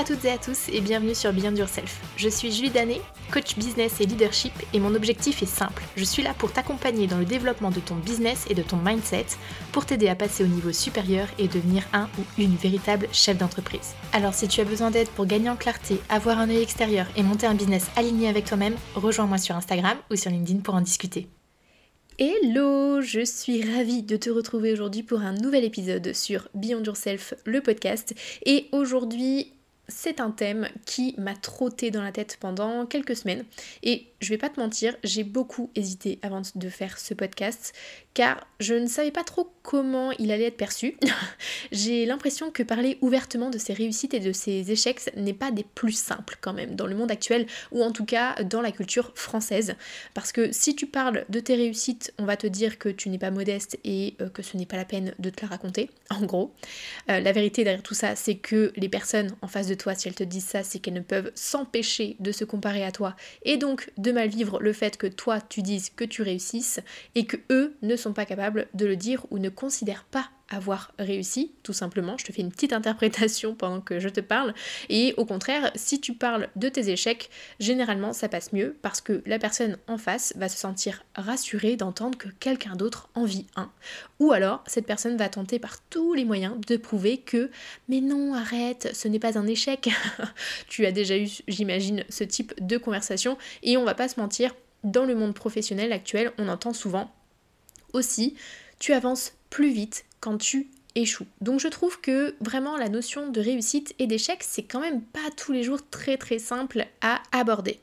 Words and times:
à 0.00 0.04
toutes 0.04 0.24
et 0.24 0.30
à 0.30 0.38
tous 0.38 0.70
et 0.72 0.80
bienvenue 0.80 1.14
sur 1.14 1.30
Beyond 1.30 1.54
Yourself. 1.54 2.00
Je 2.16 2.30
suis 2.30 2.50
Julie 2.50 2.70
Danet, 2.70 3.02
coach 3.30 3.58
business 3.58 4.00
et 4.00 4.06
leadership 4.06 4.54
et 4.72 4.80
mon 4.80 4.94
objectif 4.94 5.42
est 5.42 5.46
simple. 5.46 5.82
Je 5.94 6.04
suis 6.04 6.22
là 6.22 6.32
pour 6.32 6.54
t'accompagner 6.54 7.06
dans 7.06 7.18
le 7.18 7.26
développement 7.26 7.70
de 7.70 7.80
ton 7.80 7.96
business 7.96 8.46
et 8.48 8.54
de 8.54 8.62
ton 8.62 8.78
mindset 8.78 9.26
pour 9.72 9.84
t'aider 9.84 10.08
à 10.08 10.14
passer 10.14 10.42
au 10.42 10.46
niveau 10.46 10.72
supérieur 10.72 11.28
et 11.38 11.48
devenir 11.48 11.82
un 11.92 12.08
ou 12.18 12.22
une 12.38 12.56
véritable 12.56 13.08
chef 13.12 13.36
d'entreprise. 13.36 13.92
Alors 14.14 14.32
si 14.32 14.48
tu 14.48 14.62
as 14.62 14.64
besoin 14.64 14.90
d'aide 14.90 15.10
pour 15.10 15.26
gagner 15.26 15.50
en 15.50 15.56
clarté, 15.56 16.00
avoir 16.08 16.38
un 16.38 16.48
œil 16.48 16.62
extérieur 16.62 17.06
et 17.14 17.22
monter 17.22 17.46
un 17.46 17.54
business 17.54 17.88
aligné 17.94 18.28
avec 18.28 18.46
toi-même, 18.46 18.76
rejoins-moi 18.94 19.36
sur 19.36 19.54
Instagram 19.54 19.98
ou 20.10 20.16
sur 20.16 20.30
LinkedIn 20.30 20.60
pour 20.60 20.76
en 20.76 20.80
discuter. 20.80 21.28
Hello, 22.18 23.02
je 23.02 23.22
suis 23.22 23.62
ravie 23.70 24.02
de 24.02 24.16
te 24.16 24.30
retrouver 24.30 24.72
aujourd'hui 24.72 25.02
pour 25.02 25.20
un 25.20 25.34
nouvel 25.34 25.64
épisode 25.64 26.14
sur 26.14 26.48
Beyond 26.54 26.84
Yourself, 26.84 27.34
le 27.44 27.60
podcast. 27.60 28.14
Et 28.46 28.68
aujourd'hui, 28.72 29.52
c'est 29.90 30.20
un 30.20 30.30
thème 30.30 30.68
qui 30.86 31.14
m'a 31.18 31.34
trotté 31.34 31.90
dans 31.90 32.02
la 32.02 32.12
tête 32.12 32.38
pendant 32.40 32.86
quelques 32.86 33.16
semaines. 33.16 33.44
Et 33.82 34.06
je 34.20 34.30
vais 34.30 34.38
pas 34.38 34.48
te 34.48 34.60
mentir, 34.60 34.96
j'ai 35.04 35.24
beaucoup 35.24 35.70
hésité 35.74 36.18
avant 36.22 36.42
de 36.54 36.68
faire 36.68 36.98
ce 36.98 37.14
podcast 37.14 37.74
car 38.12 38.46
je 38.58 38.74
ne 38.74 38.86
savais 38.86 39.10
pas 39.10 39.24
trop 39.24 39.52
comment 39.62 40.10
il 40.12 40.32
allait 40.32 40.46
être 40.46 40.56
perçu. 40.56 40.96
j'ai 41.72 42.06
l'impression 42.06 42.50
que 42.50 42.62
parler 42.62 42.98
ouvertement 43.00 43.50
de 43.50 43.58
ses 43.58 43.72
réussites 43.72 44.14
et 44.14 44.20
de 44.20 44.32
ses 44.32 44.70
échecs 44.70 45.10
n'est 45.16 45.32
pas 45.32 45.50
des 45.50 45.64
plus 45.64 45.92
simples 45.92 46.36
quand 46.40 46.52
même 46.52 46.74
dans 46.74 46.86
le 46.86 46.96
monde 46.96 47.10
actuel 47.10 47.46
ou 47.70 47.82
en 47.82 47.92
tout 47.92 48.04
cas 48.04 48.42
dans 48.42 48.60
la 48.60 48.72
culture 48.72 49.12
française. 49.14 49.74
Parce 50.14 50.32
que 50.32 50.52
si 50.52 50.74
tu 50.74 50.86
parles 50.86 51.24
de 51.28 51.40
tes 51.40 51.54
réussites, 51.54 52.12
on 52.18 52.24
va 52.24 52.36
te 52.36 52.46
dire 52.46 52.78
que 52.78 52.88
tu 52.88 53.08
n'es 53.08 53.18
pas 53.18 53.30
modeste 53.30 53.78
et 53.84 54.14
euh, 54.20 54.28
que 54.28 54.42
ce 54.42 54.56
n'est 54.56 54.66
pas 54.66 54.76
la 54.76 54.84
peine 54.84 55.14
de 55.18 55.30
te 55.30 55.42
la 55.42 55.48
raconter, 55.48 55.90
en 56.10 56.22
gros. 56.22 56.52
Euh, 57.10 57.20
la 57.20 57.32
vérité 57.32 57.64
derrière 57.64 57.82
tout 57.82 57.94
ça, 57.94 58.16
c'est 58.16 58.36
que 58.36 58.72
les 58.76 58.88
personnes 58.88 59.34
en 59.42 59.48
face 59.48 59.66
de 59.66 59.74
toi, 59.80 59.94
si 59.94 60.08
elles 60.08 60.14
te 60.14 60.22
disent 60.22 60.44
ça, 60.44 60.62
c'est 60.62 60.78
qu'elles 60.78 60.94
ne 60.94 61.00
peuvent 61.00 61.32
s'empêcher 61.34 62.16
de 62.20 62.32
se 62.32 62.44
comparer 62.44 62.84
à 62.84 62.92
toi 62.92 63.16
et 63.42 63.56
donc 63.56 63.90
de 63.96 64.12
mal 64.12 64.28
vivre 64.28 64.60
le 64.60 64.72
fait 64.72 64.96
que 64.96 65.06
toi 65.06 65.40
tu 65.40 65.62
dises 65.62 65.90
que 65.90 66.04
tu 66.04 66.22
réussisses 66.22 66.80
et 67.14 67.24
que 67.24 67.38
eux 67.50 67.74
ne 67.82 67.96
sont 67.96 68.12
pas 68.12 68.26
capables 68.26 68.68
de 68.74 68.86
le 68.86 68.96
dire 68.96 69.26
ou 69.30 69.38
ne 69.38 69.48
considèrent 69.48 70.04
pas 70.04 70.28
avoir 70.50 70.92
réussi, 70.98 71.52
tout 71.62 71.72
simplement. 71.72 72.18
Je 72.18 72.24
te 72.24 72.32
fais 72.32 72.42
une 72.42 72.50
petite 72.50 72.72
interprétation 72.72 73.54
pendant 73.54 73.80
que 73.80 74.00
je 74.00 74.08
te 74.08 74.20
parle. 74.20 74.52
Et 74.88 75.14
au 75.16 75.24
contraire, 75.24 75.70
si 75.74 76.00
tu 76.00 76.12
parles 76.12 76.48
de 76.56 76.68
tes 76.68 76.90
échecs, 76.90 77.30
généralement 77.60 78.12
ça 78.12 78.28
passe 78.28 78.52
mieux 78.52 78.76
parce 78.82 79.00
que 79.00 79.22
la 79.26 79.38
personne 79.38 79.78
en 79.86 79.96
face 79.96 80.32
va 80.36 80.48
se 80.48 80.58
sentir 80.58 81.04
rassurée 81.14 81.76
d'entendre 81.76 82.18
que 82.18 82.28
quelqu'un 82.40 82.74
d'autre 82.74 83.08
en 83.14 83.24
vit 83.24 83.46
un. 83.56 83.70
Ou 84.18 84.32
alors, 84.32 84.62
cette 84.66 84.86
personne 84.86 85.16
va 85.16 85.28
tenter 85.28 85.58
par 85.58 85.80
tous 85.88 86.14
les 86.14 86.24
moyens 86.24 86.54
de 86.66 86.76
prouver 86.76 87.18
que 87.18 87.50
mais 87.88 88.00
non, 88.00 88.34
arrête, 88.34 88.90
ce 88.92 89.08
n'est 89.08 89.18
pas 89.18 89.38
un 89.38 89.46
échec. 89.46 89.88
tu 90.68 90.84
as 90.84 90.92
déjà 90.92 91.16
eu, 91.16 91.28
j'imagine, 91.48 92.04
ce 92.08 92.24
type 92.24 92.52
de 92.64 92.76
conversation. 92.76 93.38
Et 93.62 93.76
on 93.76 93.84
va 93.84 93.94
pas 93.94 94.08
se 94.08 94.18
mentir, 94.18 94.54
dans 94.82 95.04
le 95.04 95.14
monde 95.14 95.34
professionnel 95.34 95.92
actuel, 95.92 96.32
on 96.38 96.48
entend 96.48 96.72
souvent 96.72 97.12
aussi, 97.92 98.34
tu 98.78 98.92
avances 98.92 99.34
plus 99.50 99.70
vite 99.70 100.04
quand 100.20 100.38
tu 100.38 100.68
échoues. 100.94 101.26
Donc 101.40 101.60
je 101.60 101.68
trouve 101.68 102.00
que 102.00 102.34
vraiment 102.40 102.76
la 102.76 102.88
notion 102.88 103.30
de 103.30 103.40
réussite 103.40 103.94
et 103.98 104.06
d'échec, 104.06 104.42
c'est 104.42 104.62
quand 104.62 104.80
même 104.80 105.02
pas 105.02 105.30
tous 105.36 105.52
les 105.52 105.62
jours 105.62 105.80
très 105.90 106.16
très 106.16 106.38
simple 106.38 106.86
à 107.00 107.22
aborder. 107.32 107.80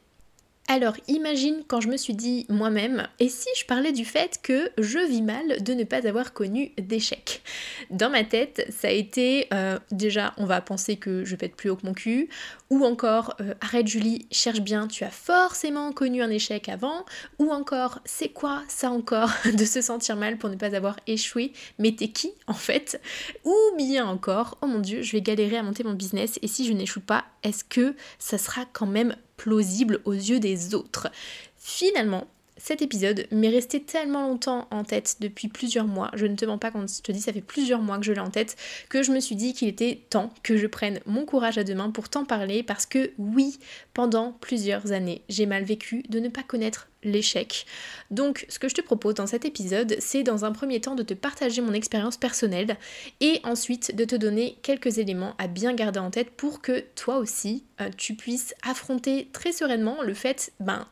Alors 0.70 0.96
imagine 1.08 1.64
quand 1.66 1.80
je 1.80 1.88
me 1.88 1.96
suis 1.96 2.14
dit 2.14 2.46
moi-même, 2.50 3.08
et 3.20 3.30
si 3.30 3.48
je 3.58 3.66
parlais 3.66 3.94
du 3.94 4.04
fait 4.04 4.42
que 4.44 4.70
je 4.78 5.00
vis 5.00 5.22
mal 5.22 5.64
de 5.64 5.74
ne 5.74 5.86
pas 5.86 6.06
avoir 6.06 6.34
connu 6.34 6.74
d'échec? 6.78 7.42
Dans 7.90 8.10
ma 8.10 8.26
tête, 8.26 8.68
ça 8.70 8.90
a 8.90 8.92
été 8.92 9.48
euh, 9.54 9.80
déjà, 9.92 10.34
on 10.36 10.46
va 10.46 10.60
penser 10.60 10.98
que 10.98 11.24
je 11.24 11.38
être 11.40 11.56
plus 11.56 11.70
haut 11.70 11.78
que 11.78 11.86
mon 11.86 11.94
cul, 11.94 12.28
ou 12.70 12.84
encore 12.84 13.36
euh, 13.40 13.54
arrête 13.62 13.88
Julie, 13.88 14.28
cherche 14.30 14.60
bien, 14.60 14.88
tu 14.88 15.06
as 15.06 15.10
forcément 15.10 15.94
connu 15.94 16.22
un 16.22 16.30
échec 16.30 16.68
avant, 16.68 17.06
ou 17.40 17.50
encore 17.52 18.00
c'est 18.04 18.30
quoi 18.30 18.62
ça 18.68 18.92
encore 18.92 19.32
de 19.54 19.64
se 19.64 19.80
sentir 19.80 20.18
mal 20.18 20.38
pour 20.38 20.50
ne 20.50 20.56
pas 20.56 20.76
avoir 20.76 20.98
échoué, 21.08 21.54
mais 21.80 21.94
t'es 21.94 22.10
qui 22.10 22.32
en 22.46 22.54
fait? 22.54 23.02
Ou 23.46 23.56
bien 23.78 24.06
encore, 24.06 24.58
oh 24.62 24.68
mon 24.68 24.80
dieu, 24.80 25.02
je 25.02 25.14
vais 25.14 25.22
galérer 25.22 25.56
à 25.56 25.64
monter 25.64 25.86
mon 25.86 25.94
business 25.94 26.40
et 26.42 26.48
si 26.48 26.66
je 26.66 26.74
n'échoue 26.74 27.00
pas, 27.00 27.24
est-ce 27.48 27.64
que 27.64 27.96
ça 28.20 28.38
sera 28.38 28.66
quand 28.74 28.86
même 28.86 29.16
plausible 29.38 30.02
aux 30.06 30.14
yeux 30.14 30.40
des 30.40 30.76
autres? 30.76 31.10
Finalement, 31.58 32.28
cet 32.58 32.82
épisode 32.82 33.28
m'est 33.32 33.50
resté 33.50 33.82
tellement 33.82 34.28
longtemps 34.28 34.68
en 34.72 34.84
tête 34.84 35.18
depuis 35.20 35.48
plusieurs 35.48 35.86
mois, 35.86 36.12
je 36.16 36.26
ne 36.26 36.36
te 36.36 36.46
mens 36.46 36.58
pas 36.58 36.72
quand 36.72 36.86
je 36.88 37.02
te 37.02 37.12
dis 37.12 37.22
ça 37.22 37.32
fait 37.32 37.42
plusieurs 37.42 37.82
mois 37.82 37.98
que 37.98 38.04
je 38.04 38.12
l'ai 38.12 38.20
en 38.20 38.32
tête, 38.32 38.58
que 38.90 39.04
je 39.04 39.12
me 39.12 39.20
suis 39.20 39.36
dit 39.36 39.54
qu'il 39.54 39.68
était 39.68 40.02
temps 40.10 40.34
que 40.44 40.58
je 40.58 40.68
prenne 40.68 41.00
mon 41.06 41.26
courage 41.26 41.58
à 41.58 41.64
deux 41.64 41.76
mains 41.76 41.92
pour 41.92 42.10
t'en 42.10 42.26
parler 42.26 42.64
parce 42.64 42.86
que 42.86 43.12
oui, 43.18 43.60
pendant 43.94 44.34
plusieurs 44.42 44.92
années, 44.92 45.22
j'ai 45.30 45.46
mal 45.46 45.64
vécu 45.64 46.04
de 46.10 46.20
ne 46.20 46.30
pas 46.30 46.44
connaître 46.44 46.90
l'échec. 47.04 47.66
Donc 48.12 48.46
ce 48.50 48.60
que 48.60 48.70
je 48.70 48.76
te 48.76 48.82
propose 48.82 49.16
dans 49.16 49.28
cet 49.28 49.46
épisode, 49.46 49.96
c'est 50.00 50.24
dans 50.24 50.46
un 50.46 50.52
premier 50.52 50.82
temps 50.82 50.96
de 50.96 51.04
te 51.04 51.14
partager 51.14 51.62
mon 51.62 51.74
expérience 51.74 52.18
personnelle 52.18 52.78
et 53.20 53.40
ensuite 53.44 53.96
de 53.96 54.06
te 54.06 54.16
donner 54.16 54.58
quelques 54.62 54.98
éléments 54.98 55.36
à 55.38 55.48
bien 55.48 55.74
garder 55.74 56.00
en 56.00 56.12
tête 56.12 56.32
pour 56.32 56.62
que 56.62 56.86
toi 56.96 57.18
aussi 57.18 57.64
euh, 57.82 57.90
tu 57.96 58.16
puisses 58.16 58.54
affronter 58.64 59.30
très 59.34 59.52
sereinement 59.52 60.02
le 60.02 60.14
fait 60.14 60.52
ben, 60.60 60.88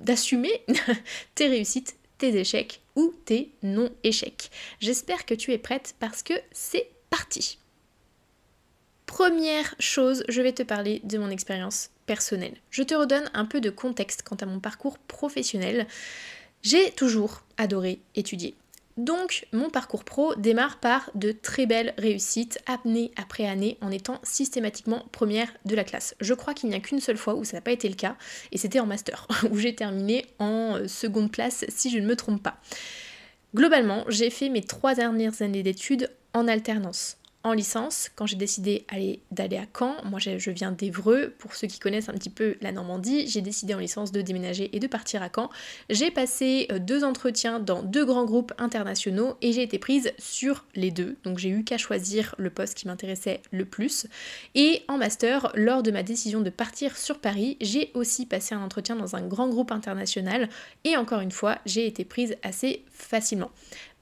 d'assumer 0.00 0.64
tes 1.34 1.48
réussites, 1.48 1.96
tes 2.18 2.36
échecs 2.38 2.80
ou 2.94 3.12
tes 3.24 3.52
non-échecs. 3.62 4.50
J'espère 4.80 5.26
que 5.26 5.34
tu 5.34 5.52
es 5.52 5.58
prête 5.58 5.94
parce 5.98 6.22
que 6.22 6.34
c'est 6.52 6.88
parti. 7.10 7.58
Première 9.06 9.74
chose, 9.78 10.24
je 10.28 10.42
vais 10.42 10.52
te 10.52 10.62
parler 10.62 11.00
de 11.04 11.18
mon 11.18 11.30
expérience 11.30 11.90
personnelle. 12.06 12.56
Je 12.70 12.82
te 12.82 12.94
redonne 12.94 13.30
un 13.34 13.44
peu 13.44 13.60
de 13.60 13.70
contexte 13.70 14.22
quant 14.22 14.36
à 14.36 14.46
mon 14.46 14.60
parcours 14.60 14.98
professionnel. 14.98 15.86
J'ai 16.62 16.90
toujours 16.92 17.42
adoré 17.58 18.00
étudier. 18.14 18.54
Donc 18.96 19.46
mon 19.52 19.68
parcours 19.68 20.04
pro 20.04 20.34
démarre 20.36 20.80
par 20.80 21.10
de 21.14 21.30
très 21.30 21.66
belles 21.66 21.92
réussites, 21.98 22.58
année 22.66 23.10
après 23.16 23.46
année, 23.46 23.76
en 23.82 23.90
étant 23.90 24.20
systématiquement 24.22 25.04
première 25.12 25.52
de 25.66 25.74
la 25.74 25.84
classe. 25.84 26.14
Je 26.20 26.32
crois 26.32 26.54
qu'il 26.54 26.70
n'y 26.70 26.74
a 26.74 26.80
qu'une 26.80 27.00
seule 27.00 27.18
fois 27.18 27.34
où 27.34 27.44
ça 27.44 27.58
n'a 27.58 27.60
pas 27.60 27.72
été 27.72 27.90
le 27.90 27.94
cas, 27.94 28.16
et 28.52 28.58
c'était 28.58 28.80
en 28.80 28.86
master, 28.86 29.28
où 29.50 29.58
j'ai 29.58 29.74
terminé 29.74 30.24
en 30.38 30.76
euh, 30.76 30.88
seconde 30.88 31.30
place 31.30 31.66
si 31.68 31.90
je 31.90 31.98
ne 31.98 32.06
me 32.06 32.16
trompe 32.16 32.42
pas. 32.42 32.58
Globalement, 33.54 34.04
j'ai 34.08 34.30
fait 34.30 34.48
mes 34.48 34.62
trois 34.62 34.94
dernières 34.94 35.42
années 35.42 35.62
d'études 35.62 36.10
en 36.32 36.48
alternance 36.48 37.18
en 37.46 37.52
licence, 37.52 38.10
quand 38.16 38.26
j'ai 38.26 38.36
décidé 38.36 38.84
d'aller 39.30 39.56
à 39.56 39.66
Caen, 39.72 39.94
moi 40.04 40.18
je 40.18 40.50
viens 40.50 40.72
d'Evreux, 40.72 41.32
pour 41.38 41.54
ceux 41.54 41.68
qui 41.68 41.78
connaissent 41.78 42.08
un 42.08 42.14
petit 42.14 42.28
peu 42.28 42.56
la 42.60 42.72
Normandie, 42.72 43.28
j'ai 43.28 43.40
décidé 43.40 43.72
en 43.72 43.78
licence 43.78 44.10
de 44.10 44.20
déménager 44.20 44.74
et 44.74 44.80
de 44.80 44.86
partir 44.88 45.22
à 45.22 45.28
Caen. 45.32 45.48
J'ai 45.88 46.10
passé 46.10 46.66
euh, 46.72 46.80
deux 46.80 47.04
entretiens 47.04 47.60
dans 47.60 47.84
deux 47.84 48.04
grands 48.04 48.24
groupes 48.24 48.52
internationaux 48.58 49.36
et 49.42 49.52
j'ai 49.52 49.62
été 49.62 49.78
prise 49.78 50.12
sur 50.18 50.64
les 50.74 50.90
deux, 50.90 51.18
donc 51.22 51.38
j'ai 51.38 51.50
eu 51.50 51.62
qu'à 51.62 51.78
choisir 51.78 52.34
le 52.36 52.50
poste 52.50 52.76
qui 52.76 52.88
m'intéressait 52.88 53.42
le 53.52 53.64
plus. 53.64 54.08
Et 54.56 54.82
en 54.88 54.98
master, 54.98 55.52
lors 55.54 55.84
de 55.84 55.92
ma 55.92 56.02
décision 56.02 56.40
de 56.40 56.50
partir 56.50 56.96
sur 56.96 57.20
Paris, 57.20 57.56
j'ai 57.60 57.92
aussi 57.94 58.26
passé 58.26 58.56
un 58.56 58.60
entretien 58.60 58.96
dans 58.96 59.14
un 59.14 59.22
grand 59.22 59.48
groupe 59.48 59.70
international 59.70 60.48
et 60.82 60.96
encore 60.96 61.20
une 61.20 61.30
fois, 61.30 61.58
j'ai 61.64 61.86
été 61.86 62.04
prise 62.04 62.36
assez 62.42 62.82
facilement. 62.90 63.52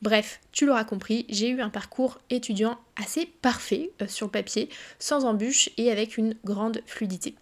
Bref, 0.04 0.41
tu 0.53 0.66
l'auras 0.66 0.84
compris, 0.84 1.25
j'ai 1.31 1.48
eu 1.48 1.62
un 1.62 1.70
parcours 1.70 2.19
étudiant 2.28 2.76
assez 3.03 3.25
parfait 3.25 3.91
euh, 4.03 4.06
sur 4.06 4.26
le 4.26 4.31
papier, 4.31 4.69
sans 4.98 5.25
embûches 5.25 5.70
et 5.78 5.91
avec 5.91 6.19
une 6.19 6.37
grande 6.44 6.82
fluidité. 6.84 7.37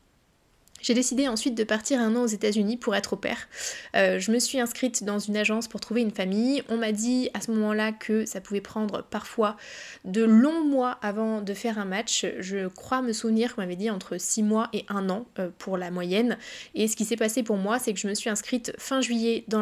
J'ai 0.80 0.94
décidé 0.94 1.26
ensuite 1.26 1.56
de 1.56 1.64
partir 1.64 1.98
un 1.98 2.14
an 2.14 2.22
aux 2.22 2.28
États-Unis 2.28 2.76
pour 2.76 2.94
être 2.94 3.14
au 3.14 3.16
père. 3.16 3.48
Euh, 3.96 4.20
je 4.20 4.30
me 4.30 4.38
suis 4.38 4.60
inscrite 4.60 5.02
dans 5.02 5.18
une 5.18 5.36
agence 5.36 5.66
pour 5.66 5.80
trouver 5.80 6.02
une 6.02 6.12
famille. 6.12 6.62
On 6.68 6.76
m'a 6.76 6.92
dit 6.92 7.30
à 7.34 7.40
ce 7.40 7.50
moment-là 7.50 7.90
que 7.90 8.26
ça 8.26 8.40
pouvait 8.40 8.60
prendre 8.60 9.02
parfois 9.02 9.56
de 10.04 10.22
longs 10.22 10.62
mois 10.62 10.98
avant 11.02 11.40
de 11.40 11.54
faire 11.54 11.80
un 11.80 11.84
match. 11.84 12.26
Je 12.38 12.68
crois 12.68 13.02
me 13.02 13.12
souvenir 13.12 13.56
qu'on 13.56 13.62
m'avait 13.62 13.74
dit 13.74 13.90
entre 13.90 14.18
6 14.18 14.44
mois 14.44 14.68
et 14.72 14.84
1 14.88 15.10
an 15.10 15.26
euh, 15.40 15.50
pour 15.58 15.78
la 15.78 15.90
moyenne. 15.90 16.38
Et 16.76 16.86
ce 16.86 16.94
qui 16.94 17.04
s'est 17.04 17.16
passé 17.16 17.42
pour 17.42 17.56
moi, 17.56 17.80
c'est 17.80 17.92
que 17.92 17.98
je 17.98 18.06
me 18.06 18.14
suis 18.14 18.30
inscrite 18.30 18.72
fin 18.78 19.00
juillet 19.00 19.44
dans 19.48 19.60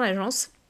l'agence. 0.00 0.48
La, 0.48 0.61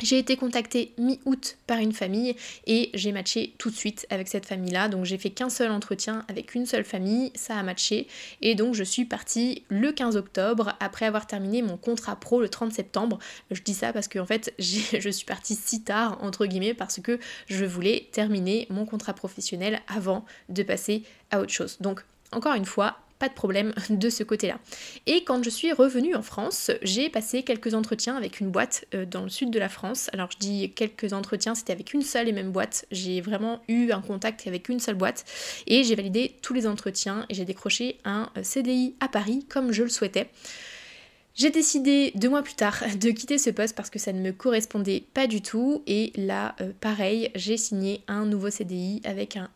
j'ai 0.00 0.18
été 0.18 0.36
contactée 0.36 0.92
mi-août 0.98 1.58
par 1.66 1.78
une 1.78 1.92
famille 1.92 2.36
et 2.66 2.90
j'ai 2.94 3.12
matché 3.12 3.54
tout 3.58 3.70
de 3.70 3.74
suite 3.74 4.06
avec 4.10 4.28
cette 4.28 4.46
famille-là. 4.46 4.88
Donc 4.88 5.04
j'ai 5.04 5.18
fait 5.18 5.30
qu'un 5.30 5.50
seul 5.50 5.70
entretien 5.70 6.24
avec 6.28 6.54
une 6.54 6.66
seule 6.66 6.84
famille, 6.84 7.32
ça 7.34 7.56
a 7.56 7.62
matché. 7.62 8.06
Et 8.42 8.54
donc 8.54 8.74
je 8.74 8.84
suis 8.84 9.04
partie 9.04 9.64
le 9.68 9.92
15 9.92 10.16
octobre 10.16 10.74
après 10.80 11.06
avoir 11.06 11.26
terminé 11.26 11.62
mon 11.62 11.76
contrat 11.76 12.16
pro 12.16 12.40
le 12.40 12.48
30 12.48 12.72
septembre. 12.72 13.18
Je 13.50 13.62
dis 13.62 13.74
ça 13.74 13.92
parce 13.92 14.08
que 14.08 14.18
en 14.18 14.26
fait 14.26 14.52
je 14.58 15.10
suis 15.10 15.26
partie 15.26 15.54
si 15.54 15.82
tard 15.82 16.18
entre 16.22 16.46
guillemets 16.46 16.74
parce 16.74 17.00
que 17.00 17.18
je 17.46 17.64
voulais 17.64 18.08
terminer 18.12 18.66
mon 18.70 18.86
contrat 18.86 19.14
professionnel 19.14 19.80
avant 19.88 20.24
de 20.48 20.62
passer 20.62 21.02
à 21.30 21.40
autre 21.40 21.52
chose. 21.52 21.76
Donc 21.80 22.04
encore 22.32 22.54
une 22.54 22.64
fois, 22.64 22.96
pas 23.20 23.28
de 23.28 23.34
problème 23.34 23.72
de 23.90 24.10
ce 24.10 24.24
côté-là. 24.24 24.58
Et 25.06 25.22
quand 25.22 25.44
je 25.44 25.50
suis 25.50 25.72
revenue 25.72 26.16
en 26.16 26.22
France, 26.22 26.72
j'ai 26.82 27.08
passé 27.08 27.44
quelques 27.44 27.74
entretiens 27.74 28.16
avec 28.16 28.40
une 28.40 28.50
boîte 28.50 28.86
euh, 28.94 29.04
dans 29.04 29.22
le 29.22 29.28
sud 29.28 29.50
de 29.50 29.58
la 29.60 29.68
France. 29.68 30.10
Alors 30.12 30.30
je 30.32 30.38
dis 30.38 30.72
quelques 30.74 31.12
entretiens, 31.12 31.54
c'était 31.54 31.72
avec 31.72 31.92
une 31.92 32.02
seule 32.02 32.28
et 32.28 32.32
même 32.32 32.50
boîte. 32.50 32.86
J'ai 32.90 33.20
vraiment 33.20 33.60
eu 33.68 33.92
un 33.92 34.00
contact 34.00 34.46
avec 34.48 34.68
une 34.68 34.80
seule 34.80 34.96
boîte 34.96 35.24
et 35.68 35.84
j'ai 35.84 35.94
validé 35.94 36.34
tous 36.42 36.54
les 36.54 36.66
entretiens 36.66 37.26
et 37.28 37.34
j'ai 37.34 37.44
décroché 37.44 37.98
un 38.04 38.30
euh, 38.36 38.42
CDI 38.42 38.94
à 39.00 39.08
Paris 39.08 39.46
comme 39.48 39.70
je 39.70 39.82
le 39.82 39.90
souhaitais. 39.90 40.30
J'ai 41.34 41.50
décidé 41.50 42.12
deux 42.14 42.28
mois 42.28 42.42
plus 42.42 42.54
tard 42.54 42.82
de 43.00 43.10
quitter 43.10 43.36
ce 43.36 43.50
poste 43.50 43.76
parce 43.76 43.90
que 43.90 43.98
ça 43.98 44.12
ne 44.12 44.20
me 44.20 44.32
correspondait 44.32 45.04
pas 45.12 45.26
du 45.26 45.42
tout 45.42 45.82
et 45.86 46.12
là 46.16 46.56
euh, 46.62 46.72
pareil 46.80 47.30
j'ai 47.34 47.58
signé 47.58 48.02
un 48.08 48.24
nouveau 48.24 48.48
CDI 48.48 49.02
avec 49.04 49.36
un 49.36 49.50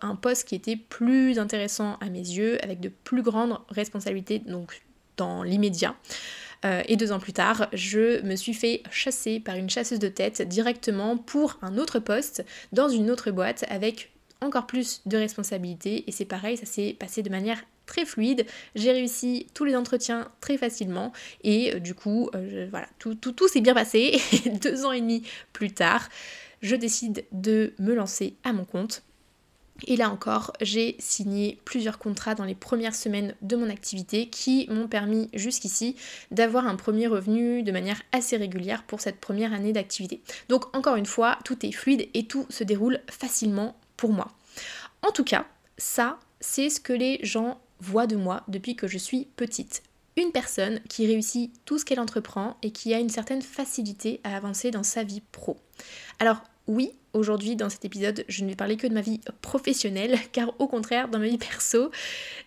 un 0.00 0.16
poste 0.16 0.48
qui 0.48 0.54
était 0.54 0.76
plus 0.76 1.38
intéressant 1.38 1.96
à 2.00 2.08
mes 2.08 2.18
yeux, 2.18 2.62
avec 2.64 2.80
de 2.80 2.88
plus 2.88 3.22
grandes 3.22 3.58
responsabilités, 3.68 4.38
donc 4.38 4.82
dans 5.16 5.42
l'immédiat. 5.42 5.94
Euh, 6.64 6.82
et 6.86 6.96
deux 6.96 7.12
ans 7.12 7.18
plus 7.18 7.32
tard, 7.32 7.68
je 7.72 8.22
me 8.22 8.36
suis 8.36 8.54
fait 8.54 8.82
chasser 8.90 9.40
par 9.40 9.56
une 9.56 9.68
chasseuse 9.68 9.98
de 9.98 10.08
tête 10.08 10.42
directement 10.42 11.16
pour 11.16 11.58
un 11.62 11.76
autre 11.76 11.98
poste 11.98 12.44
dans 12.72 12.88
une 12.88 13.10
autre 13.10 13.30
boîte 13.30 13.64
avec 13.68 14.12
encore 14.40 14.66
plus 14.66 15.02
de 15.06 15.16
responsabilités. 15.16 16.04
Et 16.06 16.12
c'est 16.12 16.24
pareil, 16.24 16.56
ça 16.56 16.66
s'est 16.66 16.96
passé 16.98 17.22
de 17.22 17.30
manière 17.30 17.62
très 17.86 18.04
fluide. 18.04 18.46
J'ai 18.74 18.92
réussi 18.92 19.46
tous 19.54 19.64
les 19.64 19.74
entretiens 19.74 20.30
très 20.40 20.56
facilement 20.56 21.12
et 21.42 21.74
euh, 21.74 21.80
du 21.80 21.94
coup, 21.94 22.30
euh, 22.34 22.68
voilà, 22.70 22.86
tout, 22.98 23.14
tout, 23.14 23.32
tout 23.32 23.48
s'est 23.48 23.60
bien 23.60 23.74
passé. 23.74 24.20
Deux 24.62 24.84
ans 24.84 24.92
et 24.92 25.00
demi 25.00 25.22
plus 25.52 25.72
tard, 25.72 26.08
je 26.60 26.76
décide 26.76 27.24
de 27.32 27.74
me 27.78 27.94
lancer 27.94 28.36
à 28.44 28.52
mon 28.52 28.64
compte 28.64 29.02
et 29.86 29.96
là 29.96 30.10
encore, 30.10 30.52
j'ai 30.60 30.96
signé 30.98 31.58
plusieurs 31.64 31.98
contrats 31.98 32.34
dans 32.34 32.44
les 32.44 32.54
premières 32.54 32.94
semaines 32.94 33.34
de 33.42 33.56
mon 33.56 33.70
activité 33.70 34.28
qui 34.28 34.66
m'ont 34.70 34.88
permis 34.88 35.28
jusqu'ici 35.34 35.96
d'avoir 36.30 36.66
un 36.66 36.76
premier 36.76 37.06
revenu 37.06 37.62
de 37.62 37.72
manière 37.72 38.02
assez 38.12 38.36
régulière 38.36 38.84
pour 38.84 39.00
cette 39.00 39.20
première 39.20 39.52
année 39.52 39.72
d'activité. 39.72 40.22
Donc 40.48 40.74
encore 40.76 40.96
une 40.96 41.06
fois, 41.06 41.38
tout 41.44 41.64
est 41.66 41.72
fluide 41.72 42.08
et 42.14 42.26
tout 42.26 42.46
se 42.48 42.64
déroule 42.64 43.00
facilement 43.10 43.76
pour 43.96 44.12
moi. 44.12 44.32
En 45.02 45.10
tout 45.10 45.24
cas, 45.24 45.46
ça, 45.78 46.18
c'est 46.40 46.70
ce 46.70 46.80
que 46.80 46.92
les 46.92 47.18
gens 47.22 47.60
voient 47.80 48.06
de 48.06 48.16
moi 48.16 48.44
depuis 48.48 48.76
que 48.76 48.86
je 48.86 48.98
suis 48.98 49.26
petite. 49.36 49.82
Une 50.16 50.30
personne 50.30 50.80
qui 50.88 51.06
réussit 51.06 51.52
tout 51.64 51.78
ce 51.78 51.84
qu'elle 51.84 52.00
entreprend 52.00 52.56
et 52.62 52.70
qui 52.70 52.92
a 52.92 52.98
une 52.98 53.08
certaine 53.08 53.42
facilité 53.42 54.20
à 54.24 54.36
avancer 54.36 54.70
dans 54.70 54.82
sa 54.82 55.02
vie 55.02 55.22
pro. 55.32 55.56
Alors 56.18 56.42
oui, 56.68 56.92
aujourd'hui 57.12 57.56
dans 57.56 57.68
cet 57.68 57.84
épisode, 57.84 58.24
je 58.28 58.44
ne 58.44 58.50
vais 58.50 58.56
parler 58.56 58.76
que 58.76 58.86
de 58.86 58.94
ma 58.94 59.00
vie 59.00 59.20
professionnelle, 59.40 60.18
car 60.32 60.54
au 60.58 60.66
contraire, 60.66 61.08
dans 61.08 61.18
ma 61.18 61.28
vie 61.28 61.38
perso, 61.38 61.90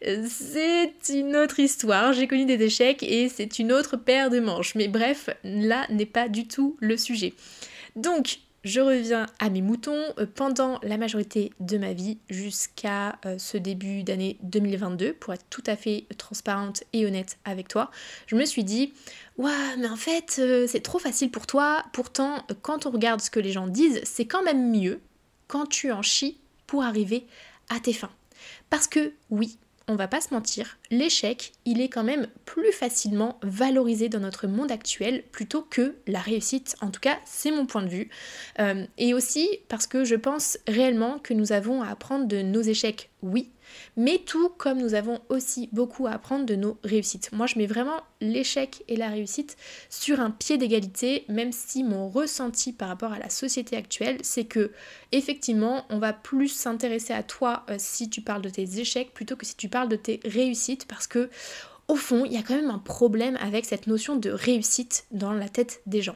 c'est 0.01 0.93
une 1.09 1.35
autre 1.35 1.59
histoire. 1.59 2.13
J'ai 2.13 2.27
connu 2.27 2.45
des 2.45 2.61
échecs 2.63 3.03
et 3.03 3.29
c'est 3.29 3.59
une 3.59 3.71
autre 3.71 3.97
paire 3.97 4.29
de 4.29 4.39
manches. 4.39 4.75
Mais 4.75 4.87
bref, 4.87 5.29
là 5.43 5.85
n'est 5.89 6.05
pas 6.05 6.29
du 6.29 6.47
tout 6.47 6.77
le 6.79 6.97
sujet. 6.97 7.33
Donc, 7.95 8.39
je 8.65 8.81
reviens 8.81 9.27
à 9.39 9.49
mes 9.49 9.61
moutons 9.61 10.03
euh, 10.17 10.25
pendant 10.25 10.79
la 10.81 10.97
majorité 10.97 11.53
de 11.59 11.77
ma 11.77 11.93
vie 11.93 12.17
jusqu'à 12.29 13.19
euh, 13.25 13.37
ce 13.37 13.57
début 13.57 14.03
d'année 14.03 14.37
2022 14.41 15.13
pour 15.13 15.33
être 15.33 15.45
tout 15.51 15.63
à 15.67 15.75
fait 15.75 16.05
transparente 16.17 16.83
et 16.91 17.05
honnête 17.05 17.37
avec 17.45 17.67
toi. 17.67 17.91
Je 18.25 18.35
me 18.35 18.43
suis 18.43 18.63
dit 18.63 18.93
Ouais, 19.37 19.77
mais 19.77 19.87
en 19.87 19.95
fait, 19.95 20.37
euh, 20.39 20.65
c'est 20.67 20.81
trop 20.81 20.97
facile 20.97 21.29
pour 21.29 21.45
toi. 21.45 21.85
Pourtant, 21.93 22.43
quand 22.63 22.87
on 22.87 22.89
regarde 22.89 23.21
ce 23.21 23.29
que 23.29 23.39
les 23.39 23.51
gens 23.51 23.67
disent, 23.67 24.01
c'est 24.03 24.25
quand 24.25 24.43
même 24.43 24.71
mieux 24.71 24.99
quand 25.47 25.67
tu 25.67 25.91
en 25.91 26.01
chies 26.01 26.39
pour 26.65 26.83
arriver 26.83 27.27
à 27.69 27.79
tes 27.79 27.93
fins. 27.93 28.11
Parce 28.71 28.87
que 28.87 29.13
oui, 29.29 29.59
on 29.87 29.95
va 29.95 30.07
pas 30.07 30.21
se 30.21 30.33
mentir, 30.33 30.77
l'échec, 30.89 31.53
il 31.65 31.79
est 31.79 31.89
quand 31.89 32.03
même 32.03 32.27
plus 32.45 32.71
facilement 32.71 33.39
valorisé 33.43 34.09
dans 34.09 34.19
notre 34.19 34.47
monde 34.47 34.71
actuel 34.71 35.23
plutôt 35.31 35.61
que 35.61 35.95
la 36.07 36.19
réussite. 36.19 36.75
En 36.81 36.89
tout 36.89 36.99
cas, 36.99 37.17
c'est 37.25 37.51
mon 37.51 37.65
point 37.65 37.83
de 37.83 37.89
vue. 37.89 38.09
Euh, 38.59 38.85
et 38.97 39.13
aussi 39.13 39.47
parce 39.67 39.85
que 39.87 40.03
je 40.03 40.15
pense 40.15 40.57
réellement 40.67 41.19
que 41.19 41.33
nous 41.33 41.51
avons 41.51 41.83
à 41.83 41.89
apprendre 41.89 42.27
de 42.27 42.41
nos 42.41 42.61
échecs, 42.61 43.09
oui, 43.21 43.51
mais 43.97 44.19
tout 44.19 44.49
comme 44.49 44.79
nous 44.79 44.93
avons 44.93 45.19
aussi 45.29 45.69
beaucoup 45.71 46.07
à 46.07 46.11
apprendre 46.11 46.45
de 46.45 46.55
nos 46.55 46.77
réussites. 46.83 47.31
Moi, 47.31 47.47
je 47.47 47.57
mets 47.57 47.65
vraiment 47.65 48.01
l'échec 48.21 48.83
et 48.87 48.95
la 48.95 49.09
réussite 49.09 49.57
sur 49.89 50.19
un 50.19 50.31
pied 50.31 50.57
d'égalité, 50.57 51.25
même 51.27 51.51
si 51.51 51.83
mon 51.83 52.09
ressenti 52.09 52.73
par 52.73 52.87
rapport 52.87 53.13
à 53.13 53.19
la 53.19 53.29
société 53.29 53.75
actuelle, 53.75 54.17
c'est 54.21 54.45
que 54.45 54.71
effectivement, 55.11 55.85
on 55.89 55.99
va 55.99 56.13
plus 56.13 56.49
s'intéresser 56.49 57.13
à 57.13 57.23
toi 57.23 57.65
euh, 57.69 57.75
si 57.77 58.09
tu 58.09 58.21
parles 58.21 58.41
de 58.41 58.49
tes 58.49 58.79
échecs 58.79 59.13
plutôt 59.13 59.35
que 59.35 59.45
si 59.45 59.55
tu 59.55 59.69
parles 59.69 59.89
de 59.89 59.95
tes 59.95 60.19
réussites, 60.25 60.85
parce 60.87 61.07
que 61.07 61.29
au 61.87 61.95
fond, 61.95 62.25
il 62.25 62.33
y 62.33 62.37
a 62.37 62.41
quand 62.41 62.55
même 62.55 62.71
un 62.71 62.79
problème 62.79 63.37
avec 63.39 63.65
cette 63.65 63.87
notion 63.87 64.15
de 64.15 64.31
réussite 64.31 65.05
dans 65.11 65.33
la 65.33 65.49
tête 65.49 65.81
des 65.85 66.01
gens. 66.01 66.15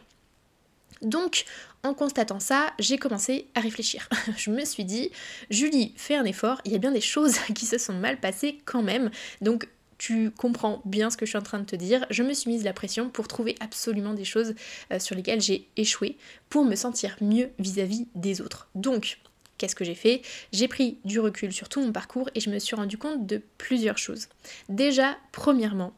Donc, 1.02 1.46
en 1.84 1.94
constatant 1.94 2.40
ça, 2.40 2.74
j'ai 2.80 2.98
commencé 2.98 3.48
à 3.56 3.62
réfléchir. 3.62 4.08
je 4.38 4.52
me 4.52 4.66
suis 4.66 4.86
dit, 4.86 5.12
Julie, 5.50 5.94
fais 5.96 6.16
un 6.16 6.26
effort, 6.26 6.62
il 6.66 6.72
y 6.72 6.76
a 6.76 6.80
bien 6.80 6.92
des 6.92 7.02
choses 7.02 7.38
qui 7.56 7.66
se 7.66 7.78
sont 7.78 7.94
mal 7.94 8.20
passées 8.20 8.60
quand 8.66 8.84
même. 8.84 9.12
Donc, 9.42 9.68
tu 9.98 10.32
comprends 10.32 10.82
bien 10.86 11.10
ce 11.10 11.18
que 11.18 11.26
je 11.26 11.32
suis 11.32 11.38
en 11.38 11.44
train 11.44 11.60
de 11.60 11.66
te 11.66 11.76
dire. 11.76 12.06
Je 12.10 12.24
me 12.24 12.34
suis 12.34 12.50
mise 12.50 12.64
la 12.64 12.72
pression 12.72 13.10
pour 13.10 13.28
trouver 13.28 13.56
absolument 13.60 14.14
des 14.14 14.24
choses 14.24 14.56
euh, 14.94 15.00
sur 15.00 15.14
lesquelles 15.16 15.42
j'ai 15.42 15.68
échoué 15.76 16.18
pour 16.50 16.64
me 16.64 16.76
sentir 16.76 17.18
mieux 17.20 17.50
vis-à-vis 17.60 18.04
-vis 18.04 18.08
des 18.16 18.40
autres. 18.40 18.70
Donc, 18.76 19.20
qu'est-ce 19.60 19.76
que 19.76 19.86
j'ai 19.86 19.94
fait? 19.94 20.24
J'ai 20.52 20.68
pris 20.68 20.98
du 21.06 21.20
recul 21.20 21.54
sur 21.54 21.70
tout 21.70 21.82
mon 21.82 21.92
parcours 21.92 22.30
et 22.34 22.40
je 22.40 22.50
me 22.50 22.58
suis 22.58 22.76
rendu 22.76 22.98
compte 22.98 23.28
de 23.28 23.42
plusieurs 23.60 24.00
choses. 24.00 24.28
Déjà, 24.70 25.18
premièrement, 25.32 25.94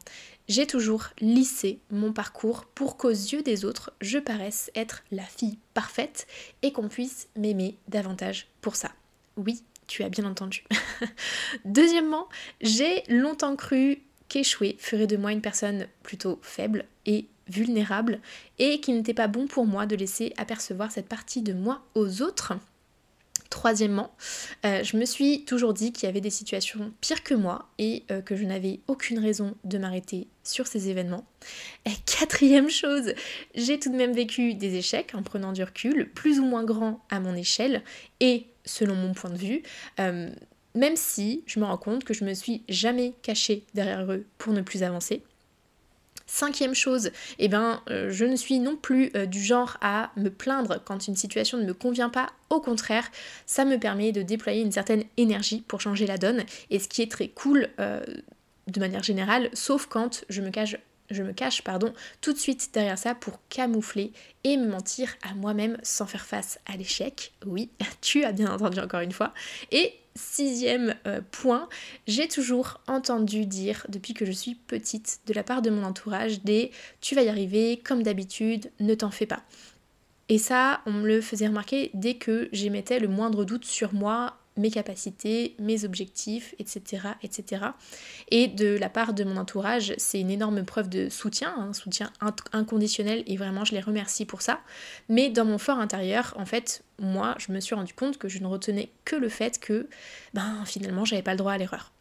j'ai 0.48 0.66
toujours 0.66 1.08
lissé 1.20 1.80
mon 1.90 2.12
parcours 2.12 2.64
pour 2.74 2.96
qu'aux 2.96 3.08
yeux 3.10 3.42
des 3.42 3.64
autres, 3.64 3.92
je 4.00 4.18
paraisse 4.18 4.70
être 4.74 5.02
la 5.10 5.24
fille 5.24 5.58
parfaite 5.74 6.26
et 6.62 6.72
qu'on 6.72 6.88
puisse 6.88 7.28
m'aimer 7.36 7.76
davantage 7.88 8.48
pour 8.60 8.76
ça. 8.76 8.92
Oui, 9.36 9.62
tu 9.86 10.02
as 10.02 10.08
bien 10.08 10.24
entendu. 10.24 10.64
Deuxièmement, 11.64 12.28
j'ai 12.60 13.02
longtemps 13.08 13.56
cru 13.56 14.02
qu'échouer 14.28 14.76
ferait 14.78 15.06
de 15.06 15.16
moi 15.16 15.32
une 15.32 15.42
personne 15.42 15.86
plutôt 16.02 16.38
faible 16.42 16.86
et 17.06 17.26
vulnérable 17.48 18.20
et 18.58 18.80
qu'il 18.80 18.94
n'était 18.94 19.14
pas 19.14 19.28
bon 19.28 19.46
pour 19.46 19.66
moi 19.66 19.86
de 19.86 19.96
laisser 19.96 20.32
apercevoir 20.36 20.90
cette 20.90 21.08
partie 21.08 21.42
de 21.42 21.52
moi 21.52 21.82
aux 21.94 22.22
autres 22.22 22.54
Troisièmement, 23.52 24.14
euh, 24.64 24.82
je 24.82 24.96
me 24.96 25.04
suis 25.04 25.44
toujours 25.44 25.74
dit 25.74 25.92
qu'il 25.92 26.06
y 26.06 26.08
avait 26.08 26.22
des 26.22 26.30
situations 26.30 26.90
pires 27.02 27.22
que 27.22 27.34
moi 27.34 27.68
et 27.78 28.02
euh, 28.10 28.22
que 28.22 28.34
je 28.34 28.44
n'avais 28.44 28.80
aucune 28.88 29.18
raison 29.18 29.54
de 29.64 29.76
m'arrêter 29.76 30.26
sur 30.42 30.66
ces 30.66 30.88
événements. 30.88 31.26
Et 31.84 31.90
quatrième 32.06 32.70
chose, 32.70 33.12
j'ai 33.54 33.78
tout 33.78 33.92
de 33.92 33.96
même 33.96 34.14
vécu 34.14 34.54
des 34.54 34.76
échecs 34.76 35.12
en 35.14 35.22
prenant 35.22 35.52
du 35.52 35.62
recul, 35.62 36.10
plus 36.14 36.40
ou 36.40 36.46
moins 36.46 36.64
grands 36.64 37.04
à 37.10 37.20
mon 37.20 37.34
échelle 37.34 37.82
et 38.20 38.46
selon 38.64 38.94
mon 38.94 39.12
point 39.12 39.28
de 39.28 39.36
vue. 39.36 39.62
Euh, 40.00 40.30
même 40.74 40.96
si 40.96 41.44
je 41.44 41.60
me 41.60 41.66
rends 41.66 41.76
compte 41.76 42.04
que 42.04 42.14
je 42.14 42.24
me 42.24 42.32
suis 42.32 42.62
jamais 42.70 43.12
cachée 43.20 43.66
derrière 43.74 44.10
eux 44.10 44.24
pour 44.38 44.54
ne 44.54 44.62
plus 44.62 44.82
avancer. 44.82 45.22
Cinquième 46.34 46.74
chose, 46.74 47.10
eh 47.38 47.48
ben, 47.48 47.82
euh, 47.90 48.08
je 48.10 48.24
ne 48.24 48.36
suis 48.36 48.58
non 48.58 48.74
plus 48.74 49.10
euh, 49.14 49.26
du 49.26 49.38
genre 49.38 49.76
à 49.82 50.12
me 50.16 50.30
plaindre 50.30 50.82
quand 50.82 51.06
une 51.06 51.14
situation 51.14 51.58
ne 51.58 51.64
me 51.64 51.74
convient 51.74 52.08
pas. 52.08 52.30
Au 52.48 52.58
contraire, 52.58 53.10
ça 53.44 53.66
me 53.66 53.76
permet 53.76 54.12
de 54.12 54.22
déployer 54.22 54.62
une 54.62 54.72
certaine 54.72 55.04
énergie 55.18 55.62
pour 55.68 55.82
changer 55.82 56.06
la 56.06 56.16
donne. 56.16 56.44
Et 56.70 56.78
ce 56.78 56.88
qui 56.88 57.02
est 57.02 57.10
très 57.10 57.28
cool 57.28 57.68
euh, 57.80 58.02
de 58.66 58.80
manière 58.80 59.02
générale, 59.02 59.50
sauf 59.52 59.84
quand 59.84 60.24
je 60.30 60.40
me 60.40 60.48
cache 60.48 60.78
je 61.12 61.22
me 61.22 61.32
cache 61.32 61.62
pardon, 61.62 61.92
tout 62.20 62.32
de 62.32 62.38
suite 62.38 62.70
derrière 62.72 62.98
ça 62.98 63.14
pour 63.14 63.40
camoufler 63.48 64.12
et 64.44 64.56
me 64.56 64.66
mentir 64.66 65.14
à 65.22 65.34
moi-même 65.34 65.78
sans 65.82 66.06
faire 66.06 66.26
face 66.26 66.58
à 66.66 66.76
l'échec. 66.76 67.32
Oui, 67.46 67.70
tu 68.00 68.24
as 68.24 68.32
bien 68.32 68.52
entendu 68.52 68.80
encore 68.80 69.00
une 69.00 69.12
fois. 69.12 69.32
Et 69.70 69.94
sixième 70.14 70.94
euh, 71.06 71.20
point, 71.30 71.68
j'ai 72.06 72.28
toujours 72.28 72.80
entendu 72.86 73.46
dire 73.46 73.86
depuis 73.88 74.14
que 74.14 74.24
je 74.24 74.32
suis 74.32 74.54
petite 74.54 75.20
de 75.26 75.32
la 75.32 75.42
part 75.42 75.62
de 75.62 75.70
mon 75.70 75.84
entourage 75.84 76.42
des 76.42 76.70
tu 77.00 77.14
vas 77.14 77.22
y 77.22 77.28
arriver 77.28 77.80
comme 77.82 78.02
d'habitude, 78.02 78.70
ne 78.80 78.94
t'en 78.94 79.10
fais 79.10 79.26
pas. 79.26 79.42
Et 80.28 80.38
ça, 80.38 80.80
on 80.86 80.92
me 80.92 81.06
le 81.06 81.20
faisait 81.20 81.46
remarquer 81.46 81.90
dès 81.94 82.14
que 82.14 82.48
j'émettais 82.52 83.00
le 83.00 83.08
moindre 83.08 83.44
doute 83.44 83.64
sur 83.64 83.92
moi 83.92 84.36
mes 84.56 84.70
capacités, 84.70 85.54
mes 85.58 85.84
objectifs, 85.84 86.54
etc., 86.58 87.08
etc. 87.22 87.64
Et 88.30 88.48
de 88.48 88.76
la 88.76 88.88
part 88.88 89.14
de 89.14 89.24
mon 89.24 89.36
entourage, 89.36 89.94
c'est 89.96 90.20
une 90.20 90.30
énorme 90.30 90.64
preuve 90.64 90.88
de 90.88 91.08
soutien, 91.08 91.54
un 91.58 91.72
soutien 91.72 92.12
inconditionnel, 92.52 93.22
et 93.26 93.36
vraiment 93.36 93.64
je 93.64 93.72
les 93.72 93.80
remercie 93.80 94.26
pour 94.26 94.42
ça. 94.42 94.60
Mais 95.08 95.30
dans 95.30 95.44
mon 95.44 95.58
fort 95.58 95.78
intérieur, 95.78 96.34
en 96.36 96.44
fait, 96.44 96.84
moi, 96.98 97.34
je 97.38 97.52
me 97.52 97.60
suis 97.60 97.74
rendu 97.74 97.94
compte 97.94 98.18
que 98.18 98.28
je 98.28 98.40
ne 98.40 98.46
retenais 98.46 98.90
que 99.04 99.16
le 99.16 99.28
fait 99.28 99.58
que, 99.58 99.88
ben, 100.34 100.64
finalement, 100.66 101.04
j'avais 101.04 101.22
pas 101.22 101.32
le 101.32 101.38
droit 101.38 101.52
à 101.52 101.58
l'erreur. 101.58 101.92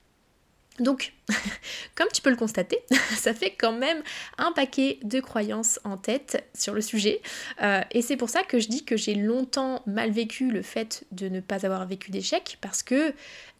Donc, 0.81 1.13
Comme 1.95 2.07
tu 2.13 2.21
peux 2.21 2.29
le 2.29 2.35
constater, 2.35 2.79
ça 3.17 3.33
fait 3.33 3.51
quand 3.51 3.71
même 3.71 4.01
un 4.37 4.51
paquet 4.51 4.99
de 5.03 5.19
croyances 5.19 5.79
en 5.83 5.97
tête 5.97 6.47
sur 6.53 6.73
le 6.73 6.81
sujet. 6.81 7.21
Euh, 7.61 7.81
et 7.91 8.01
c'est 8.01 8.17
pour 8.17 8.29
ça 8.29 8.43
que 8.43 8.59
je 8.59 8.67
dis 8.67 8.83
que 8.83 8.97
j'ai 8.97 9.15
longtemps 9.15 9.83
mal 9.85 10.11
vécu 10.11 10.51
le 10.51 10.61
fait 10.61 11.03
de 11.11 11.29
ne 11.29 11.39
pas 11.39 11.65
avoir 11.65 11.85
vécu 11.85 12.11
d'échec, 12.11 12.57
parce 12.61 12.83
que 12.83 13.11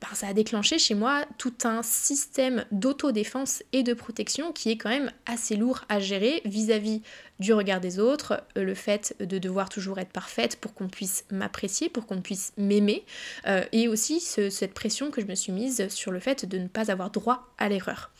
ben, 0.01 0.07
ça 0.13 0.27
a 0.27 0.33
déclenché 0.33 0.79
chez 0.79 0.95
moi 0.95 1.25
tout 1.37 1.53
un 1.63 1.83
système 1.83 2.65
d'autodéfense 2.71 3.63
et 3.71 3.83
de 3.83 3.93
protection 3.93 4.51
qui 4.51 4.71
est 4.71 4.77
quand 4.77 4.89
même 4.89 5.11
assez 5.25 5.55
lourd 5.55 5.81
à 5.89 5.99
gérer 5.99 6.41
vis-à-vis 6.45 7.01
du 7.41 7.53
regard 7.53 7.81
des 7.81 7.99
autres, 7.99 8.43
euh, 8.55 8.63
le 8.63 8.75
fait 8.75 9.15
de 9.19 9.39
devoir 9.39 9.67
toujours 9.67 9.99
être 9.99 10.11
parfaite 10.11 10.55
pour 10.57 10.73
qu'on 10.73 10.87
puisse 10.87 11.25
m'apprécier, 11.31 11.89
pour 11.89 12.05
qu'on 12.05 12.21
puisse 12.21 12.53
m'aimer, 12.55 13.03
euh, 13.47 13.63
et 13.71 13.87
aussi 13.87 14.21
cette 14.21 14.73
pression 14.73 15.09
que 15.09 15.21
je 15.21 15.25
me 15.25 15.35
suis 15.35 15.51
mise 15.51 15.89
sur 15.89 16.11
le 16.11 16.19
fait 16.19 16.45
de 16.45 16.59
ne 16.59 16.67
pas 16.67 16.91
avoir 16.91 17.09
droit 17.09 17.47
à 17.57 17.67
l'erreur. 17.67 18.11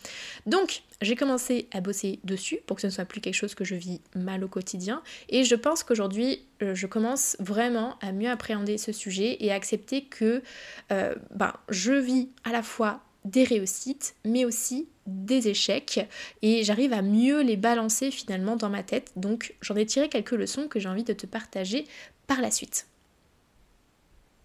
Donc, 0.47 0.81
j'ai 1.01 1.15
commencé 1.15 1.69
à 1.71 1.81
bosser 1.81 2.19
dessus 2.23 2.59
pour 2.65 2.75
que 2.75 2.81
ce 2.81 2.87
ne 2.87 2.91
soit 2.91 3.05
plus 3.05 3.21
quelque 3.21 3.35
chose 3.35 3.53
que 3.53 3.63
je 3.63 3.75
vis 3.75 4.01
mal 4.15 4.43
au 4.43 4.47
quotidien, 4.47 5.03
et 5.29 5.43
je 5.43 5.55
pense 5.55 5.83
qu'aujourd'hui, 5.83 6.43
euh, 6.63 6.73
je 6.73 6.87
commence 6.87 7.37
vraiment 7.39 7.99
à 8.01 8.11
mieux 8.11 8.29
appréhender 8.29 8.79
ce 8.79 8.91
sujet 8.91 9.37
et 9.39 9.51
à 9.51 9.55
accepter 9.55 10.05
que 10.05 10.41
ben, 10.89 11.53
je 11.69 11.93
vis 11.93 12.29
à 12.43 12.51
la 12.51 12.63
fois 12.63 13.01
des 13.25 13.43
réussites, 13.43 14.15
mais 14.25 14.45
aussi 14.45 14.87
des 15.07 15.47
échecs, 15.47 15.99
et 16.41 16.63
j'arrive 16.63 16.93
à 16.93 17.01
mieux 17.01 17.41
les 17.41 17.57
balancer 17.57 18.11
finalement 18.11 18.55
dans 18.55 18.69
ma 18.69 18.83
tête. 18.83 19.11
Donc 19.15 19.55
j'en 19.61 19.75
ai 19.75 19.85
tiré 19.85 20.09
quelques 20.09 20.31
leçons 20.31 20.67
que 20.67 20.79
j'ai 20.79 20.89
envie 20.89 21.03
de 21.03 21.13
te 21.13 21.25
partager 21.25 21.85
par 22.27 22.41
la 22.41 22.51
suite. 22.51 22.87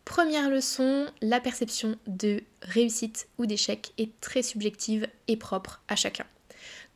Première 0.04 0.50
leçon, 0.50 1.06
la 1.20 1.40
perception 1.40 1.96
de 2.06 2.42
réussite 2.62 3.28
ou 3.38 3.46
d'échec 3.46 3.92
est 3.98 4.18
très 4.20 4.42
subjective 4.42 5.08
et 5.26 5.36
propre 5.36 5.82
à 5.88 5.96
chacun. 5.96 6.26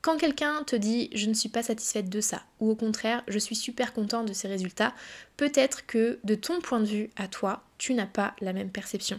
Quand 0.01 0.17
quelqu'un 0.17 0.63
te 0.63 0.77
dit 0.77 1.11
je 1.13 1.27
ne 1.27 1.35
suis 1.35 1.49
pas 1.49 1.63
satisfaite 1.63 2.09
de 2.09 2.21
ça, 2.21 2.43
ou 2.61 2.71
au 2.71 2.77
contraire 2.77 3.23
je 3.29 3.39
suis 3.39 3.57
super 3.57 3.93
content 3.93 4.25
de 4.25 4.33
ces 4.33 4.49
résultats, 4.49 4.95
peut-être 5.37 5.87
que 5.87 6.19
de 6.25 6.35
ton 6.35 6.61
point 6.61 6.81
de 6.81 6.87
vue 6.87 7.11
à 7.17 7.29
toi, 7.29 7.65
tu 7.81 7.95
n'as 7.95 8.07
pas 8.07 8.35
la 8.43 8.53
même 8.53 8.69
perception. 8.69 9.19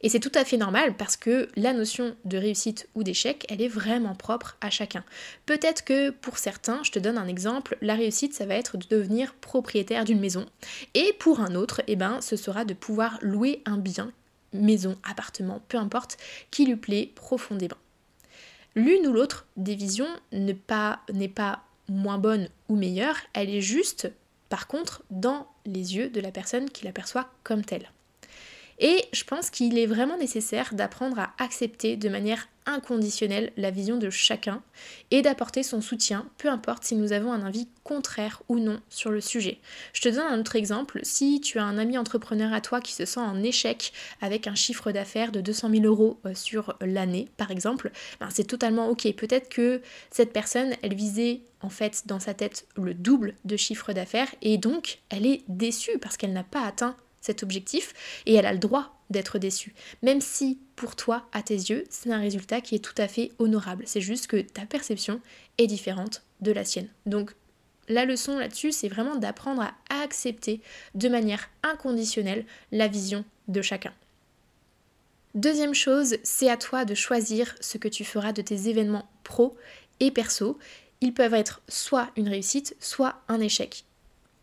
Et 0.00 0.08
c'est 0.08 0.18
tout 0.18 0.32
à 0.34 0.44
fait 0.44 0.56
normal 0.56 0.96
parce 0.96 1.16
que 1.16 1.48
la 1.54 1.72
notion 1.72 2.16
de 2.24 2.38
réussite 2.38 2.88
ou 2.96 3.04
d'échec, 3.04 3.46
elle 3.48 3.62
est 3.62 3.68
vraiment 3.68 4.16
propre 4.16 4.56
à 4.60 4.68
chacun. 4.68 5.04
Peut-être 5.46 5.84
que 5.84 6.10
pour 6.10 6.36
certains, 6.36 6.82
je 6.82 6.90
te 6.90 6.98
donne 6.98 7.18
un 7.18 7.28
exemple, 7.28 7.78
la 7.80 7.94
réussite 7.94 8.34
ça 8.34 8.46
va 8.46 8.56
être 8.56 8.78
de 8.78 8.86
devenir 8.88 9.34
propriétaire 9.34 10.04
d'une 10.04 10.18
maison. 10.18 10.46
Et 10.94 11.14
pour 11.20 11.38
un 11.38 11.54
autre, 11.54 11.82
eh 11.86 11.94
ben, 11.94 12.20
ce 12.20 12.34
sera 12.34 12.64
de 12.64 12.74
pouvoir 12.74 13.16
louer 13.22 13.62
un 13.64 13.78
bien, 13.78 14.10
maison, 14.52 14.98
appartement, 15.08 15.62
peu 15.68 15.78
importe, 15.78 16.16
qui 16.50 16.66
lui 16.66 16.74
plaît 16.74 17.12
profondément. 17.14 17.78
L'une 18.74 19.06
ou 19.06 19.12
l'autre 19.12 19.46
des 19.56 19.76
visions 19.76 20.08
n'est 20.32 20.54
pas, 20.54 21.02
pas 21.36 21.62
moins 21.88 22.18
bonne 22.18 22.48
ou 22.68 22.74
meilleure, 22.74 23.18
elle 23.34 23.50
est 23.50 23.60
juste, 23.60 24.10
par 24.48 24.66
contre, 24.66 25.04
dans 25.10 25.46
les 25.64 25.94
yeux 25.94 26.10
de 26.10 26.20
la 26.20 26.32
personne 26.32 26.68
qui 26.70 26.84
l'aperçoit 26.84 27.30
comme 27.44 27.64
telle. 27.64 27.88
Et 28.80 29.04
je 29.12 29.24
pense 29.24 29.50
qu'il 29.50 29.78
est 29.78 29.86
vraiment 29.86 30.16
nécessaire 30.16 30.72
d'apprendre 30.72 31.18
à 31.18 31.34
accepter 31.38 31.96
de 31.96 32.08
manière 32.08 32.48
inconditionnelle 32.64 33.52
la 33.56 33.70
vision 33.70 33.98
de 33.98 34.08
chacun 34.08 34.62
et 35.10 35.22
d'apporter 35.22 35.62
son 35.62 35.80
soutien, 35.80 36.26
peu 36.38 36.48
importe 36.48 36.84
si 36.84 36.94
nous 36.94 37.12
avons 37.12 37.32
un 37.32 37.44
avis 37.44 37.68
contraire 37.84 38.42
ou 38.48 38.58
non 38.58 38.80
sur 38.88 39.10
le 39.10 39.20
sujet. 39.20 39.58
Je 39.92 40.00
te 40.00 40.08
donne 40.08 40.20
un 40.20 40.40
autre 40.40 40.56
exemple. 40.56 41.00
Si 41.02 41.40
tu 41.40 41.58
as 41.58 41.64
un 41.64 41.76
ami 41.76 41.98
entrepreneur 41.98 42.52
à 42.52 42.60
toi 42.60 42.80
qui 42.80 42.94
se 42.94 43.04
sent 43.04 43.20
en 43.20 43.42
échec 43.42 43.92
avec 44.22 44.46
un 44.46 44.54
chiffre 44.54 44.92
d'affaires 44.92 45.32
de 45.32 45.40
200 45.40 45.70
000 45.70 45.84
euros 45.84 46.18
euh, 46.24 46.34
sur 46.34 46.76
l'année, 46.80 47.28
par 47.36 47.50
exemple, 47.50 47.90
ben 48.18 48.28
c'est 48.30 48.44
totalement 48.44 48.88
ok. 48.88 49.12
Peut-être 49.14 49.48
que 49.48 49.82
cette 50.10 50.32
personne, 50.32 50.74
elle 50.82 50.94
visait 50.94 51.42
en 51.62 51.70
fait 51.70 52.06
dans 52.06 52.20
sa 52.20 52.32
tête 52.32 52.66
le 52.76 52.94
double 52.94 53.34
de 53.44 53.56
chiffre 53.56 53.92
d'affaires 53.92 54.34
et 54.40 54.56
donc 54.56 55.00
elle 55.10 55.26
est 55.26 55.42
déçue 55.48 55.98
parce 55.98 56.16
qu'elle 56.16 56.32
n'a 56.32 56.44
pas 56.44 56.62
atteint 56.62 56.96
cet 57.20 57.42
objectif 57.42 57.92
et 58.26 58.34
elle 58.34 58.46
a 58.46 58.52
le 58.52 58.58
droit 58.58 59.00
d'être 59.10 59.38
déçue. 59.38 59.74
Même 60.02 60.20
si 60.20 60.58
pour 60.76 60.96
toi, 60.96 61.26
à 61.32 61.42
tes 61.42 61.54
yeux, 61.54 61.84
c'est 61.90 62.12
un 62.12 62.20
résultat 62.20 62.60
qui 62.60 62.74
est 62.74 62.84
tout 62.84 62.94
à 62.96 63.08
fait 63.08 63.32
honorable. 63.38 63.84
C'est 63.86 64.00
juste 64.00 64.26
que 64.28 64.40
ta 64.40 64.66
perception 64.66 65.20
est 65.58 65.66
différente 65.66 66.22
de 66.40 66.52
la 66.52 66.64
sienne. 66.64 66.88
Donc 67.06 67.34
la 67.88 68.04
leçon 68.04 68.38
là-dessus, 68.38 68.72
c'est 68.72 68.88
vraiment 68.88 69.16
d'apprendre 69.16 69.62
à 69.62 69.74
accepter 70.02 70.60
de 70.94 71.08
manière 71.08 71.50
inconditionnelle 71.62 72.46
la 72.72 72.88
vision 72.88 73.24
de 73.48 73.62
chacun. 73.62 73.92
Deuxième 75.34 75.74
chose, 75.74 76.16
c'est 76.22 76.50
à 76.50 76.56
toi 76.56 76.84
de 76.84 76.94
choisir 76.94 77.54
ce 77.60 77.78
que 77.78 77.88
tu 77.88 78.04
feras 78.04 78.32
de 78.32 78.42
tes 78.42 78.68
événements 78.68 79.08
pro 79.22 79.56
et 80.00 80.10
perso. 80.10 80.58
Ils 81.00 81.14
peuvent 81.14 81.34
être 81.34 81.62
soit 81.68 82.10
une 82.16 82.28
réussite, 82.28 82.76
soit 82.80 83.20
un 83.28 83.40
échec. 83.40 83.84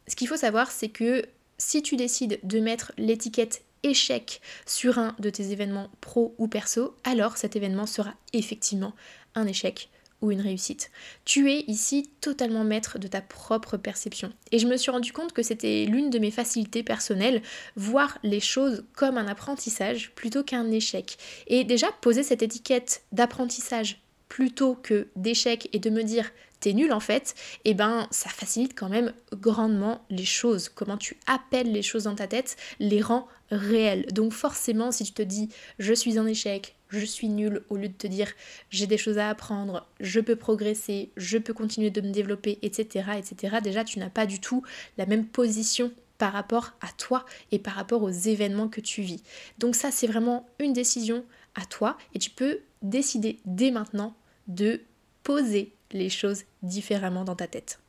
Ce 0.08 0.16
qu'il 0.16 0.28
faut 0.28 0.38
savoir, 0.38 0.72
c'est 0.72 0.90
que 0.90 1.24
si 1.58 1.82
tu 1.82 1.96
décides 1.96 2.40
de 2.44 2.60
mettre 2.60 2.92
l'étiquette 2.98 3.64
échec 3.84 4.42
sur 4.66 4.98
un 4.98 5.16
de 5.20 5.30
tes 5.30 5.52
événements 5.52 5.90
pro 6.02 6.36
ou 6.38 6.48
perso, 6.48 6.96
alors 7.04 7.38
cet 7.38 7.56
événement 7.56 7.86
sera 7.86 8.14
effectivement 8.34 8.94
un 9.36 9.48
échec 9.48 9.90
ou 10.22 10.32
une 10.32 10.42
réussite. 10.42 10.90
Tu 11.26 11.52
es 11.52 11.64
ici 11.68 12.10
totalement 12.22 12.64
maître 12.64 12.98
de 12.98 13.08
ta 13.08 13.22
propre 13.22 13.78
perception. 13.78 14.34
Et 14.52 14.60
je 14.60 14.68
me 14.68 14.78
suis 14.78 14.90
rendu 14.90 15.14
compte 15.14 15.34
que 15.34 15.44
c'était 15.44 15.86
l'une 15.86 16.10
de 16.10 16.20
mes 16.20 16.32
facilités 16.32 16.82
personnelles, 16.82 17.42
voir 17.76 18.18
les 18.24 18.40
choses 18.40 18.86
comme 18.94 19.18
un 19.18 19.28
apprentissage 19.28 20.12
plutôt 20.16 20.44
qu'un 20.44 20.72
échec. 20.72 21.18
Et 21.46 21.64
déjà, 21.64 21.92
poser 22.02 22.24
cette 22.24 22.42
étiquette 22.42 23.04
d'apprentissage 23.12 24.02
plutôt 24.30 24.76
que 24.76 25.08
d'échec 25.16 25.70
et 25.74 25.80
de 25.80 25.90
me 25.90 26.04
dire 26.04 26.32
t'es 26.60 26.74
nul 26.74 26.92
en 26.92 27.00
fait, 27.00 27.36
eh 27.66 27.74
ben 27.74 28.08
ça 28.12 28.30
facilite 28.30 28.78
quand 28.78 28.90
même 28.90 29.14
grandement 29.34 30.04
les 30.10 30.26
choses. 30.26 30.70
Comment 30.70 30.98
tu 30.98 31.18
appelles 31.28 31.72
les 31.72 31.84
choses 31.84 32.04
dans 32.06 32.16
ta 32.16 32.28
tête 32.28 32.58
les 32.80 33.02
rend 33.02 33.28
réelles. 33.52 34.06
Donc 34.12 34.34
forcément, 34.34 34.92
si 34.92 35.04
tu 35.04 35.14
te 35.14 35.22
dis 35.22 35.50
je 35.80 35.94
suis 35.94 36.18
un 36.18 36.26
échec, 36.26 36.76
je 36.90 37.06
suis 37.06 37.30
nul, 37.30 37.64
au 37.70 37.76
lieu 37.76 37.90
de 37.90 37.94
te 37.94 38.08
dire 38.08 38.32
j'ai 38.70 38.88
des 38.88 38.98
choses 38.98 39.18
à 39.18 39.30
apprendre, 39.30 39.88
je 40.00 40.20
peux 40.20 40.36
progresser, 40.36 41.12
je 41.18 41.38
peux 41.38 41.54
continuer 41.54 41.90
de 41.90 42.02
me 42.02 42.12
développer, 42.12 42.60
etc. 42.62 43.06
etc. 43.18 43.58
déjà 43.64 43.84
tu 43.84 44.00
n'as 44.00 44.10
pas 44.10 44.26
du 44.26 44.40
tout 44.40 44.64
la 44.98 45.06
même 45.06 45.26
position 45.26 45.92
par 46.18 46.34
rapport 46.34 46.74
à 46.82 46.88
toi 46.98 47.26
et 47.52 47.60
par 47.60 47.76
rapport 47.76 48.02
aux 48.02 48.10
événements 48.10 48.70
que 48.70 48.82
tu 48.82 49.02
vis. 49.02 49.22
Donc 49.60 49.76
ça 49.76 49.92
c'est 49.92 50.08
vraiment 50.08 50.48
une 50.60 50.74
décision 50.74 51.24
toi 51.66 51.98
et 52.14 52.20
tu 52.20 52.30
peux 52.30 52.60
décider 52.82 53.40
dès 53.46 53.72
maintenant 53.72 54.16
de 54.48 54.82
poser 55.24 55.74
les 55.92 56.10
choses 56.10 56.44
différemment 56.64 57.24
dans 57.24 57.36
ta 57.36 57.48
tête. 57.48 57.80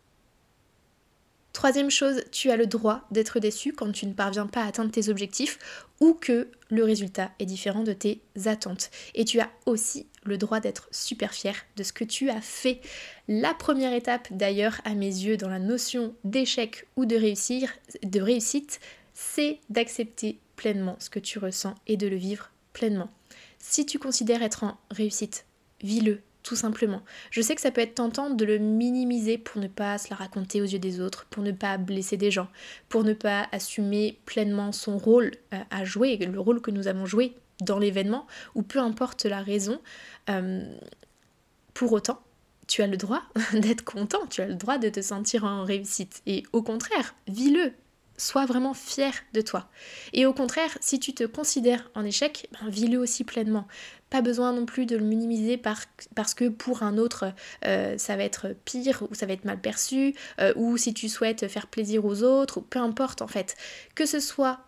Troisième 1.58 1.90
chose, 1.90 2.22
tu 2.30 2.52
as 2.52 2.56
le 2.56 2.68
droit 2.68 3.00
d'être 3.10 3.40
déçu 3.40 3.72
quand 3.72 3.90
tu 3.90 4.06
ne 4.06 4.12
parviens 4.12 4.46
pas 4.46 4.62
à 4.62 4.68
atteindre 4.68 4.92
tes 4.92 5.08
objectifs 5.08 5.58
ou 5.98 6.14
que 6.14 6.46
le 6.70 6.84
résultat 6.84 7.32
est 7.40 7.46
différent 7.46 7.82
de 7.82 7.92
tes 7.92 8.20
attentes. 8.44 8.90
Et 9.16 9.24
tu 9.24 9.40
as 9.40 9.50
aussi 9.66 10.06
le 10.22 10.38
droit 10.38 10.60
d'être 10.60 10.88
super 10.92 11.34
fier 11.34 11.56
de 11.76 11.82
ce 11.82 11.92
que 11.92 12.04
tu 12.04 12.30
as 12.30 12.40
fait. 12.40 12.80
La 13.26 13.54
première 13.54 13.92
étape 13.92 14.28
d'ailleurs 14.30 14.80
à 14.84 14.94
mes 14.94 15.06
yeux 15.06 15.36
dans 15.36 15.48
la 15.48 15.58
notion 15.58 16.14
d'échec 16.22 16.86
ou 16.96 17.06
de 17.06 17.16
réussir, 17.16 17.72
de 18.04 18.20
réussite, 18.20 18.78
c'est 19.12 19.58
d'accepter 19.68 20.38
pleinement 20.54 20.94
ce 21.00 21.10
que 21.10 21.18
tu 21.18 21.40
ressens 21.40 21.74
et 21.88 21.96
de 21.96 22.06
le 22.06 22.16
vivre 22.16 22.52
pleinement. 22.72 23.10
Si 23.58 23.86
tu 23.86 23.98
considères 23.98 24.42
être 24.42 24.64
en 24.64 24.78
réussite, 24.90 25.46
vis-le 25.82 26.22
tout 26.48 26.56
simplement. 26.56 27.02
Je 27.30 27.42
sais 27.42 27.54
que 27.54 27.60
ça 27.60 27.70
peut 27.70 27.82
être 27.82 27.96
tentant 27.96 28.30
de 28.30 28.44
le 28.46 28.56
minimiser 28.56 29.36
pour 29.36 29.60
ne 29.60 29.68
pas 29.68 29.98
se 29.98 30.08
la 30.08 30.16
raconter 30.16 30.62
aux 30.62 30.64
yeux 30.64 30.78
des 30.78 30.98
autres, 30.98 31.26
pour 31.26 31.42
ne 31.42 31.52
pas 31.52 31.76
blesser 31.76 32.16
des 32.16 32.30
gens, 32.30 32.48
pour 32.88 33.04
ne 33.04 33.12
pas 33.12 33.48
assumer 33.52 34.18
pleinement 34.24 34.72
son 34.72 34.96
rôle 34.96 35.32
euh, 35.52 35.58
à 35.70 35.84
jouer, 35.84 36.16
le 36.16 36.40
rôle 36.40 36.62
que 36.62 36.70
nous 36.70 36.88
avons 36.88 37.04
joué 37.04 37.34
dans 37.60 37.78
l'événement, 37.78 38.26
ou 38.54 38.62
peu 38.62 38.78
importe 38.78 39.26
la 39.26 39.42
raison. 39.42 39.78
Euh, 40.30 40.64
pour 41.74 41.92
autant, 41.92 42.22
tu 42.66 42.82
as 42.82 42.86
le 42.86 42.96
droit 42.96 43.22
d'être 43.52 43.84
content, 43.84 44.26
tu 44.30 44.40
as 44.40 44.46
le 44.46 44.54
droit 44.54 44.78
de 44.78 44.88
te 44.88 45.02
sentir 45.02 45.44
en 45.44 45.64
réussite. 45.64 46.22
Et 46.24 46.44
au 46.52 46.62
contraire, 46.62 47.14
vis-le, 47.26 47.72
sois 48.18 48.44
vraiment 48.44 48.74
fier 48.74 49.12
de 49.32 49.40
toi. 49.40 49.70
Et 50.12 50.26
au 50.26 50.34
contraire, 50.34 50.76
si 50.80 51.00
tu 51.00 51.14
te 51.14 51.24
considères 51.24 51.90
en 51.94 52.04
échec, 52.04 52.48
ben, 52.52 52.68
vis-le 52.68 52.98
aussi 52.98 53.24
pleinement. 53.24 53.66
Pas 54.10 54.20
besoin 54.20 54.52
non 54.52 54.66
plus 54.66 54.84
de 54.84 54.96
le 54.96 55.04
minimiser 55.04 55.56
parce 55.56 56.34
que 56.34 56.48
pour 56.48 56.82
un 56.82 56.98
autre, 56.98 57.32
euh, 57.64 57.96
ça 57.96 58.16
va 58.16 58.24
être 58.24 58.54
pire 58.64 59.02
ou 59.08 59.14
ça 59.14 59.26
va 59.26 59.32
être 59.32 59.44
mal 59.44 59.60
perçu, 59.60 60.14
euh, 60.40 60.52
ou 60.56 60.76
si 60.76 60.92
tu 60.92 61.08
souhaites 61.08 61.48
faire 61.48 61.68
plaisir 61.68 62.04
aux 62.04 62.22
autres, 62.22 62.58
ou 62.58 62.60
peu 62.62 62.78
importe 62.78 63.22
en 63.22 63.28
fait. 63.28 63.56
Que 63.94 64.06
ce 64.06 64.20
soit 64.20 64.60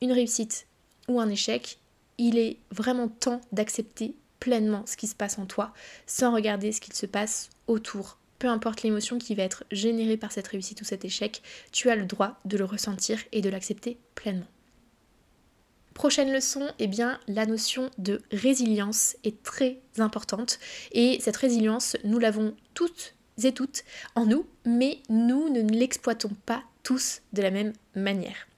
une 0.00 0.12
réussite 0.12 0.66
ou 1.08 1.20
un 1.20 1.28
échec, 1.28 1.78
il 2.18 2.38
est 2.38 2.58
vraiment 2.70 3.08
temps 3.08 3.40
d'accepter 3.50 4.14
pleinement 4.40 4.84
ce 4.86 4.96
qui 4.96 5.06
se 5.06 5.14
passe 5.14 5.38
en 5.38 5.46
toi, 5.46 5.72
sans 6.06 6.34
regarder 6.34 6.72
ce 6.72 6.80
qu'il 6.80 6.94
se 6.94 7.06
passe 7.06 7.50
autour 7.66 8.18
peu 8.42 8.48
importe 8.48 8.82
l'émotion 8.82 9.18
qui 9.18 9.36
va 9.36 9.44
être 9.44 9.62
générée 9.70 10.16
par 10.16 10.32
cette 10.32 10.48
réussite 10.48 10.80
ou 10.80 10.84
cet 10.84 11.04
échec, 11.04 11.42
tu 11.70 11.90
as 11.90 11.94
le 11.94 12.06
droit 12.06 12.40
de 12.44 12.56
le 12.56 12.64
ressentir 12.64 13.20
et 13.30 13.40
de 13.40 13.48
l'accepter 13.48 13.98
pleinement. 14.16 14.48
Prochaine 15.94 16.32
leçon, 16.32 16.68
eh 16.80 16.88
bien 16.88 17.20
la 17.28 17.46
notion 17.46 17.88
de 17.98 18.20
résilience 18.32 19.14
est 19.22 19.44
très 19.44 19.78
importante 19.98 20.58
et 20.90 21.18
cette 21.20 21.36
résilience, 21.36 21.96
nous 22.02 22.18
l'avons 22.18 22.56
toutes 22.74 23.14
et 23.44 23.52
toutes 23.52 23.84
en 24.16 24.26
nous, 24.26 24.44
mais 24.66 24.98
nous 25.08 25.48
ne 25.48 25.60
l'exploitons 25.60 26.34
pas 26.44 26.64
tous 26.82 27.22
de 27.32 27.42
la 27.42 27.52
même 27.52 27.72
manière. 27.94 28.48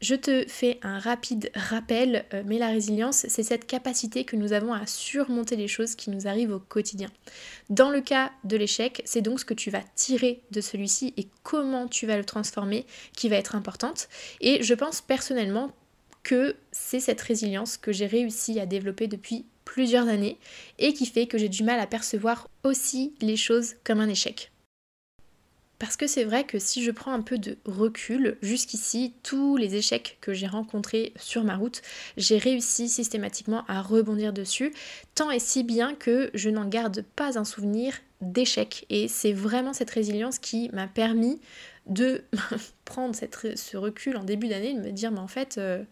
Je 0.00 0.14
te 0.14 0.44
fais 0.48 0.78
un 0.82 0.98
rapide 0.98 1.50
rappel, 1.54 2.26
euh, 2.34 2.42
mais 2.44 2.58
la 2.58 2.68
résilience, 2.68 3.24
c'est 3.28 3.42
cette 3.42 3.66
capacité 3.66 4.24
que 4.24 4.36
nous 4.36 4.52
avons 4.52 4.74
à 4.74 4.86
surmonter 4.86 5.56
les 5.56 5.68
choses 5.68 5.94
qui 5.94 6.10
nous 6.10 6.26
arrivent 6.26 6.52
au 6.52 6.58
quotidien. 6.58 7.08
Dans 7.70 7.90
le 7.90 8.00
cas 8.00 8.30
de 8.44 8.56
l'échec, 8.56 9.02
c'est 9.04 9.22
donc 9.22 9.40
ce 9.40 9.44
que 9.44 9.54
tu 9.54 9.70
vas 9.70 9.82
tirer 9.94 10.42
de 10.50 10.60
celui-ci 10.60 11.14
et 11.16 11.28
comment 11.42 11.88
tu 11.88 12.06
vas 12.06 12.18
le 12.18 12.24
transformer 12.24 12.86
qui 13.16 13.28
va 13.28 13.36
être 13.36 13.54
importante. 13.54 14.08
Et 14.40 14.62
je 14.62 14.74
pense 14.74 15.00
personnellement 15.00 15.72
que 16.22 16.56
c'est 16.72 17.00
cette 17.00 17.20
résilience 17.20 17.76
que 17.76 17.92
j'ai 17.92 18.06
réussi 18.06 18.58
à 18.58 18.66
développer 18.66 19.06
depuis 19.06 19.46
plusieurs 19.64 20.08
années 20.08 20.38
et 20.78 20.92
qui 20.92 21.06
fait 21.06 21.26
que 21.26 21.38
j'ai 21.38 21.48
du 21.48 21.62
mal 21.62 21.80
à 21.80 21.86
percevoir 21.86 22.48
aussi 22.62 23.14
les 23.20 23.36
choses 23.36 23.74
comme 23.84 24.00
un 24.00 24.08
échec. 24.08 24.50
Parce 25.78 25.96
que 25.96 26.06
c'est 26.06 26.24
vrai 26.24 26.44
que 26.44 26.58
si 26.58 26.82
je 26.84 26.90
prends 26.90 27.12
un 27.12 27.20
peu 27.20 27.36
de 27.36 27.58
recul, 27.64 28.36
jusqu'ici, 28.42 29.14
tous 29.22 29.56
les 29.56 29.74
échecs 29.74 30.18
que 30.20 30.32
j'ai 30.32 30.46
rencontrés 30.46 31.12
sur 31.16 31.44
ma 31.44 31.56
route, 31.56 31.82
j'ai 32.16 32.38
réussi 32.38 32.88
systématiquement 32.88 33.64
à 33.66 33.82
rebondir 33.82 34.32
dessus, 34.32 34.72
tant 35.14 35.30
et 35.30 35.40
si 35.40 35.64
bien 35.64 35.94
que 35.94 36.30
je 36.34 36.48
n'en 36.48 36.66
garde 36.66 37.04
pas 37.16 37.38
un 37.38 37.44
souvenir 37.44 37.94
d'échec. 38.20 38.86
Et 38.88 39.08
c'est 39.08 39.32
vraiment 39.32 39.72
cette 39.72 39.90
résilience 39.90 40.38
qui 40.38 40.70
m'a 40.72 40.86
permis 40.86 41.40
de 41.86 42.22
prendre 42.84 43.14
ce 43.14 43.76
recul 43.76 44.16
en 44.16 44.24
début 44.24 44.48
d'année, 44.48 44.74
de 44.74 44.80
me 44.80 44.92
dire, 44.92 45.10
mais 45.10 45.18
en 45.18 45.28
fait, 45.28 45.56
euh, 45.58 45.82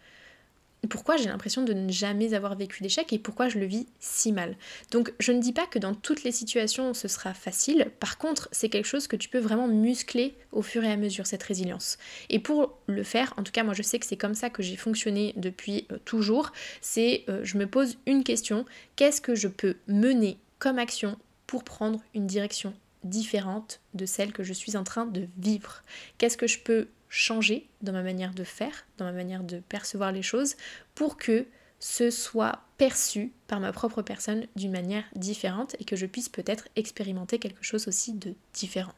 pourquoi 0.89 1.17
j'ai 1.17 1.29
l'impression 1.29 1.63
de 1.63 1.73
ne 1.73 1.91
jamais 1.91 2.35
avoir 2.35 2.57
vécu 2.57 2.83
d'échec 2.83 3.13
et 3.13 3.19
pourquoi 3.19 3.49
je 3.49 3.59
le 3.59 3.67
vis 3.67 3.87
si 4.01 4.33
mal. 4.33 4.57
Donc 4.91 5.13
je 5.21 5.33
ne 5.33 5.41
dis 5.41 5.53
pas 5.53 5.67
que 5.67 5.79
dans 5.79 5.95
toutes 5.95 6.25
les 6.25 6.33
situations 6.33 6.95
ce 6.95 7.09
sera 7.09 7.35
facile, 7.35 7.91
par 8.01 8.19
contre 8.19 8.49
c'est 8.53 8.69
quelque 8.69 8.87
chose 8.87 9.07
que 9.07 9.17
tu 9.17 9.29
peux 9.29 9.39
vraiment 9.39 9.69
muscler 9.69 10.35
au 10.51 10.63
fur 10.63 10.85
et 10.85 10.91
à 10.91 10.97
mesure, 10.97 11.27
cette 11.27 11.43
résilience. 11.43 11.99
Et 12.31 12.39
pour 12.39 12.79
le 12.87 13.03
faire, 13.03 13.33
en 13.37 13.43
tout 13.43 13.53
cas 13.53 13.63
moi 13.63 13.75
je 13.75 13.83
sais 13.83 13.99
que 13.99 14.07
c'est 14.07 14.17
comme 14.17 14.35
ça 14.35 14.51
que 14.51 14.63
j'ai 14.63 14.77
fonctionné 14.77 15.33
depuis 15.37 15.87
euh, 15.93 15.99
toujours, 16.05 16.53
c'est 16.81 17.25
euh, 17.29 17.41
je 17.45 17.59
me 17.59 17.67
pose 17.67 17.99
une 18.07 18.25
question, 18.25 18.65
qu'est-ce 18.97 19.21
que 19.21 19.35
je 19.35 19.49
peux 19.49 19.77
mener 19.87 20.39
comme 20.59 20.79
action 20.79 21.17
pour 21.47 21.65
prendre 21.65 22.01
une 22.15 22.27
direction 22.27 22.75
différente 23.05 23.81
de 23.95 24.07
celle 24.07 24.33
que 24.33 24.43
je 24.43 24.53
suis 24.53 24.77
en 24.77 24.85
train 24.85 25.07
de 25.07 25.29
vivre? 25.39 25.83
Qu'est-ce 26.19 26.37
que 26.37 26.47
je 26.47 26.59
peux 26.59 26.89
changer 27.13 27.69
dans 27.83 27.93
ma 27.93 28.03
manière 28.03 28.33
de 28.33 28.43
faire, 28.43 28.87
dans 28.97 29.05
ma 29.05 29.13
manière 29.13 29.45
de 29.45 29.59
percevoir 29.59 30.13
les 30.13 30.23
choses, 30.23 30.57
pour 30.95 31.19
que 31.19 31.47
ce 31.79 32.11
soit 32.11 32.61
perçu 32.79 33.33
par 33.49 33.61
ma 33.61 33.71
propre 33.71 34.01
personne 34.01 34.47
d'une 34.57 34.73
manière 34.73 35.05
différente 35.15 35.77
et 35.79 35.85
que 35.85 35.95
je 35.95 36.07
puisse 36.07 36.31
peut-être 36.31 36.69
expérimenter 36.75 37.39
quelque 37.39 37.63
chose 37.63 37.87
aussi 37.87 38.15
de 38.15 38.35
différent. 38.55 38.95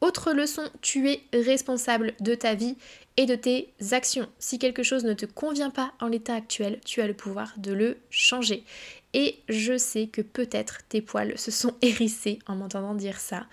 Autre 0.00 0.32
leçon, 0.32 0.62
tu 0.80 1.08
es 1.08 1.22
responsable 1.32 2.14
de 2.20 2.34
ta 2.34 2.54
vie 2.54 2.76
et 3.16 3.26
de 3.26 3.34
tes 3.34 3.74
actions. 3.90 4.28
Si 4.38 4.60
quelque 4.60 4.84
chose 4.84 5.04
ne 5.04 5.12
te 5.12 5.26
convient 5.26 5.70
pas 5.70 5.92
en 6.00 6.06
l'état 6.06 6.34
actuel, 6.34 6.78
tu 6.84 7.00
as 7.00 7.08
le 7.08 7.14
pouvoir 7.14 7.52
de 7.56 7.72
le 7.72 7.96
changer. 8.08 8.64
Et 9.12 9.40
je 9.48 9.76
sais 9.76 10.06
que 10.06 10.20
peut-être 10.22 10.82
tes 10.88 11.00
poils 11.00 11.36
se 11.36 11.50
sont 11.50 11.74
hérissés 11.82 12.38
en 12.46 12.54
m'entendant 12.54 12.94
dire 12.94 13.18
ça. 13.18 13.46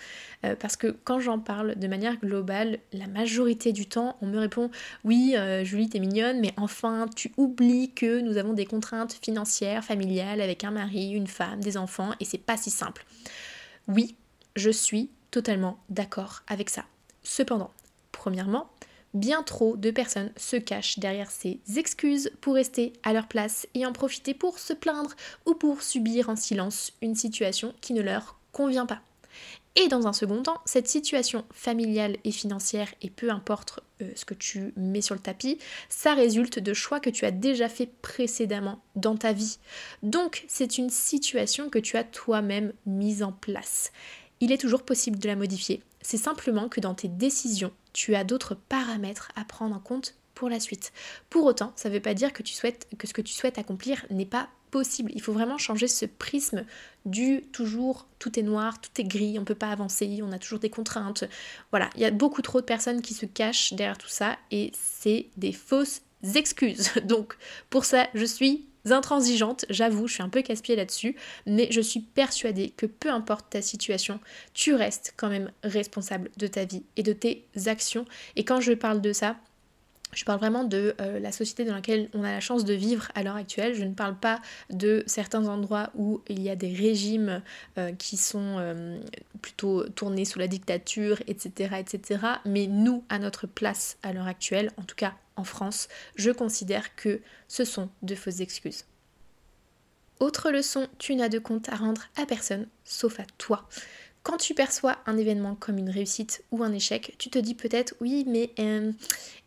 Euh, 0.43 0.55
parce 0.55 0.75
que 0.75 0.95
quand 1.03 1.19
j'en 1.19 1.39
parle 1.39 1.75
de 1.75 1.87
manière 1.87 2.17
globale, 2.17 2.77
la 2.93 3.07
majorité 3.07 3.71
du 3.71 3.87
temps, 3.87 4.15
on 4.21 4.27
me 4.27 4.37
répond 4.37 4.69
Oui, 5.03 5.33
euh, 5.35 5.63
Julie, 5.63 5.89
t'es 5.89 5.99
mignonne, 5.99 6.39
mais 6.41 6.53
enfin, 6.57 7.07
tu 7.15 7.31
oublies 7.37 7.91
que 7.91 8.19
nous 8.19 8.37
avons 8.37 8.53
des 8.53 8.67
contraintes 8.67 9.17
financières, 9.19 9.83
familiales, 9.83 10.41
avec 10.41 10.63
un 10.63 10.71
mari, 10.71 11.09
une 11.09 11.27
femme, 11.27 11.61
des 11.61 11.75
enfants, 11.75 12.11
et 12.19 12.25
c'est 12.25 12.37
pas 12.37 12.57
si 12.57 12.69
simple. 12.69 13.03
Oui, 13.87 14.15
je 14.55 14.69
suis 14.69 15.09
totalement 15.35 15.77
d'accord 15.89 16.43
avec 16.47 16.69
ça. 16.69 16.85
Cependant, 17.21 17.71
premièrement, 18.13 18.69
bien 19.13 19.43
trop 19.43 19.75
de 19.75 19.91
personnes 19.91 20.31
se 20.37 20.55
cachent 20.55 20.97
derrière 20.97 21.29
ces 21.29 21.59
excuses 21.75 22.31
pour 22.39 22.53
rester 22.53 22.93
à 23.03 23.11
leur 23.11 23.27
place 23.27 23.67
et 23.73 23.85
en 23.85 23.91
profiter 23.91 24.33
pour 24.33 24.59
se 24.59 24.71
plaindre 24.71 25.13
ou 25.45 25.53
pour 25.53 25.81
subir 25.81 26.29
en 26.29 26.37
silence 26.37 26.93
une 27.01 27.15
situation 27.15 27.73
qui 27.81 27.91
ne 27.91 28.01
leur 28.01 28.39
convient 28.53 28.85
pas. 28.85 29.01
Et 29.75 29.89
dans 29.89 30.07
un 30.07 30.13
second 30.13 30.41
temps, 30.41 30.61
cette 30.63 30.87
situation 30.87 31.43
familiale 31.51 32.15
et 32.23 32.31
financière, 32.31 32.87
et 33.01 33.09
peu 33.09 33.29
importe 33.29 33.81
euh, 34.01 34.09
ce 34.15 34.23
que 34.23 34.33
tu 34.33 34.71
mets 34.77 35.01
sur 35.01 35.15
le 35.15 35.21
tapis, 35.21 35.57
ça 35.89 36.13
résulte 36.13 36.59
de 36.59 36.73
choix 36.73 37.01
que 37.01 37.09
tu 37.09 37.25
as 37.25 37.31
déjà 37.31 37.67
fait 37.67 37.89
précédemment 38.01 38.81
dans 38.95 39.17
ta 39.17 39.33
vie. 39.33 39.57
Donc 40.01 40.45
c'est 40.47 40.77
une 40.77 40.89
situation 40.89 41.69
que 41.69 41.79
tu 41.79 41.97
as 41.97 42.05
toi-même 42.05 42.71
mise 42.85 43.21
en 43.21 43.33
place 43.33 43.91
il 44.39 44.51
est 44.51 44.57
toujours 44.57 44.83
possible 44.83 45.19
de 45.19 45.27
la 45.27 45.35
modifier. 45.35 45.81
C'est 46.01 46.17
simplement 46.17 46.69
que 46.69 46.79
dans 46.79 46.93
tes 46.93 47.07
décisions, 47.07 47.71
tu 47.93 48.15
as 48.15 48.23
d'autres 48.23 48.55
paramètres 48.55 49.31
à 49.35 49.45
prendre 49.45 49.75
en 49.75 49.79
compte 49.79 50.15
pour 50.35 50.49
la 50.49 50.59
suite. 50.59 50.91
Pour 51.29 51.45
autant, 51.45 51.73
ça 51.75 51.89
ne 51.89 51.93
veut 51.93 52.01
pas 52.01 52.13
dire 52.13 52.33
que, 52.33 52.43
ce 52.45 53.13
que 53.13 53.21
tu 53.21 53.33
souhaites 53.33 53.57
accomplir 53.57 54.05
n'est 54.09 54.25
pas 54.25 54.49
possible. 54.69 55.11
Il 55.15 55.21
faut 55.21 55.31
vraiment 55.31 55.57
changer 55.57 55.87
ce 55.87 56.05
prisme 56.05 56.65
du 57.05 57.41
toujours 57.53 58.07
tout 58.19 58.37
est 58.37 58.43
noir, 58.43 58.81
tout 58.81 58.91
est 58.99 59.05
gris, 59.05 59.35
on 59.37 59.41
ne 59.41 59.45
peut 59.45 59.55
pas 59.55 59.69
avancer, 59.69 60.19
on 60.21 60.31
a 60.33 60.39
toujours 60.39 60.59
des 60.59 60.69
contraintes. 60.69 61.23
Voilà, 61.71 61.89
il 61.95 62.01
y 62.01 62.05
a 62.05 62.11
beaucoup 62.11 62.41
trop 62.41 62.59
de 62.59 62.65
personnes 62.65 63.01
qui 63.01 63.13
se 63.13 63.25
cachent 63.25 63.73
derrière 63.73 63.97
tout 63.97 64.09
ça 64.09 64.37
et 64.51 64.71
c'est 64.73 65.27
des 65.37 65.53
fausses 65.53 66.01
excuses. 66.35 66.91
Donc 67.05 67.37
pour 67.69 67.85
ça, 67.85 68.07
je 68.13 68.25
suis 68.25 68.65
intransigeante, 68.91 69.65
j'avoue, 69.69 70.07
je 70.07 70.15
suis 70.15 70.23
un 70.23 70.29
peu 70.29 70.41
casse-pied 70.41 70.75
là-dessus, 70.75 71.15
mais 71.45 71.67
je 71.71 71.81
suis 71.81 72.01
persuadée 72.01 72.71
que 72.75 72.85
peu 72.85 73.09
importe 73.09 73.49
ta 73.49 73.61
situation, 73.61 74.19
tu 74.53 74.73
restes 74.73 75.13
quand 75.17 75.29
même 75.29 75.51
responsable 75.63 76.29
de 76.37 76.47
ta 76.47 76.65
vie 76.65 76.83
et 76.95 77.03
de 77.03 77.13
tes 77.13 77.47
actions. 77.65 78.05
Et 78.35 78.45
quand 78.45 78.61
je 78.61 78.73
parle 78.73 79.01
de 79.01 79.13
ça, 79.13 79.37
je 80.15 80.23
parle 80.23 80.39
vraiment 80.39 80.63
de 80.63 80.95
euh, 81.01 81.19
la 81.19 81.31
société 81.31 81.65
dans 81.65 81.75
laquelle 81.75 82.09
on 82.13 82.23
a 82.23 82.31
la 82.31 82.39
chance 82.39 82.65
de 82.65 82.73
vivre 82.73 83.09
à 83.15 83.21
l'heure 83.21 83.35
actuelle. 83.35 83.75
Je 83.75 83.83
ne 83.83 83.93
parle 83.93 84.17
pas 84.17 84.41
de 84.69 85.03
certains 85.05 85.47
endroits 85.47 85.91
où 85.95 86.21
il 86.29 86.41
y 86.41 86.49
a 86.49 86.55
des 86.55 86.73
régimes 86.73 87.41
euh, 87.77 87.91
qui 87.91 88.17
sont 88.17 88.55
euh, 88.57 88.97
plutôt 89.41 89.87
tournés 89.89 90.25
sous 90.25 90.39
la 90.39 90.47
dictature, 90.47 91.21
etc., 91.27 91.75
etc. 91.79 92.19
Mais 92.45 92.65
nous, 92.67 93.03
à 93.09 93.19
notre 93.19 93.45
place 93.45 93.97
à 94.03 94.13
l'heure 94.13 94.27
actuelle, 94.27 94.71
en 94.77 94.83
tout 94.83 94.95
cas 94.95 95.13
en 95.35 95.43
France, 95.43 95.89
je 96.15 96.31
considère 96.31 96.95
que 96.95 97.19
ce 97.49 97.65
sont 97.65 97.89
de 98.01 98.15
fausses 98.15 98.39
excuses. 98.39 98.85
Autre 100.21 100.49
leçon, 100.49 100.87
tu 100.97 101.13
n'as 101.15 101.27
de 101.27 101.39
compte 101.39 101.67
à 101.67 101.75
rendre 101.75 102.03
à 102.15 102.25
personne, 102.25 102.67
sauf 102.85 103.19
à 103.19 103.25
toi. 103.37 103.67
Quand 104.25 104.37
tu 104.37 104.55
perçois 104.55 104.97
un 105.05 105.17
événement 105.17 105.53
comme 105.53 105.77
une 105.77 105.91
réussite 105.91 106.43
ou 106.49 106.63
un 106.63 106.73
échec, 106.73 107.13
tu 107.19 107.29
te 107.29 107.37
dis 107.37 107.53
peut-être 107.53 107.93
oui, 108.01 108.25
mais 108.27 108.49
euh, 108.57 108.91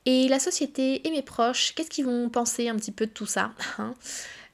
et 0.06 0.28
la 0.28 0.38
société 0.38 1.04
et 1.04 1.10
mes 1.10 1.22
proches, 1.22 1.74
qu'est-ce 1.74 1.90
qu'ils 1.90 2.04
vont 2.04 2.28
penser 2.28 2.68
un 2.68 2.76
petit 2.76 2.92
peu 2.92 3.06
de 3.06 3.10
tout 3.10 3.26
ça 3.26 3.52
hein? 3.78 3.94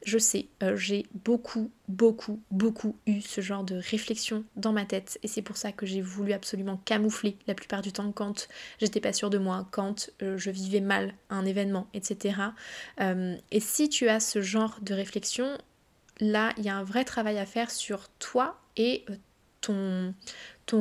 Je 0.07 0.17
sais, 0.17 0.47
euh, 0.63 0.77
j'ai 0.77 1.05
beaucoup, 1.27 1.71
beaucoup, 1.89 2.41
beaucoup 2.51 2.97
eu 3.07 3.21
ce 3.21 3.43
genre 3.43 3.65
de 3.65 3.77
réflexion 3.77 4.45
dans 4.57 4.73
ma 4.73 4.87
tête 4.87 5.19
et 5.23 5.29
c'est 5.29 5.43
pour 5.43 5.59
ça 5.59 5.73
que 5.73 5.85
j'ai 5.85 6.01
voulu 6.01 6.33
absolument 6.33 6.81
camoufler 6.87 7.37
la 7.47 7.55
plupart 7.55 7.83
du 7.83 7.93
temps 7.93 8.11
quand 8.11 8.49
j'étais 8.81 9.01
pas 9.01 9.13
sûre 9.13 9.29
de 9.29 9.39
moi, 9.39 9.69
quand 9.73 10.09
euh, 10.23 10.39
je 10.39 10.51
vivais 10.51 10.81
mal 10.81 11.13
un 11.29 11.45
événement, 11.45 11.87
etc. 11.93 12.37
Et 12.99 13.61
si 13.61 13.91
tu 13.91 14.09
as 14.09 14.21
ce 14.21 14.41
genre 14.41 14.79
de 14.81 14.95
réflexion, 14.95 15.59
là, 16.19 16.55
il 16.57 16.65
y 16.65 16.71
a 16.71 16.77
un 16.77 16.85
vrai 16.85 17.05
travail 17.05 17.39
à 17.39 17.45
faire 17.45 17.71
sur 17.71 18.09
toi 18.19 18.59
et 18.77 19.05
ton, 19.67 20.15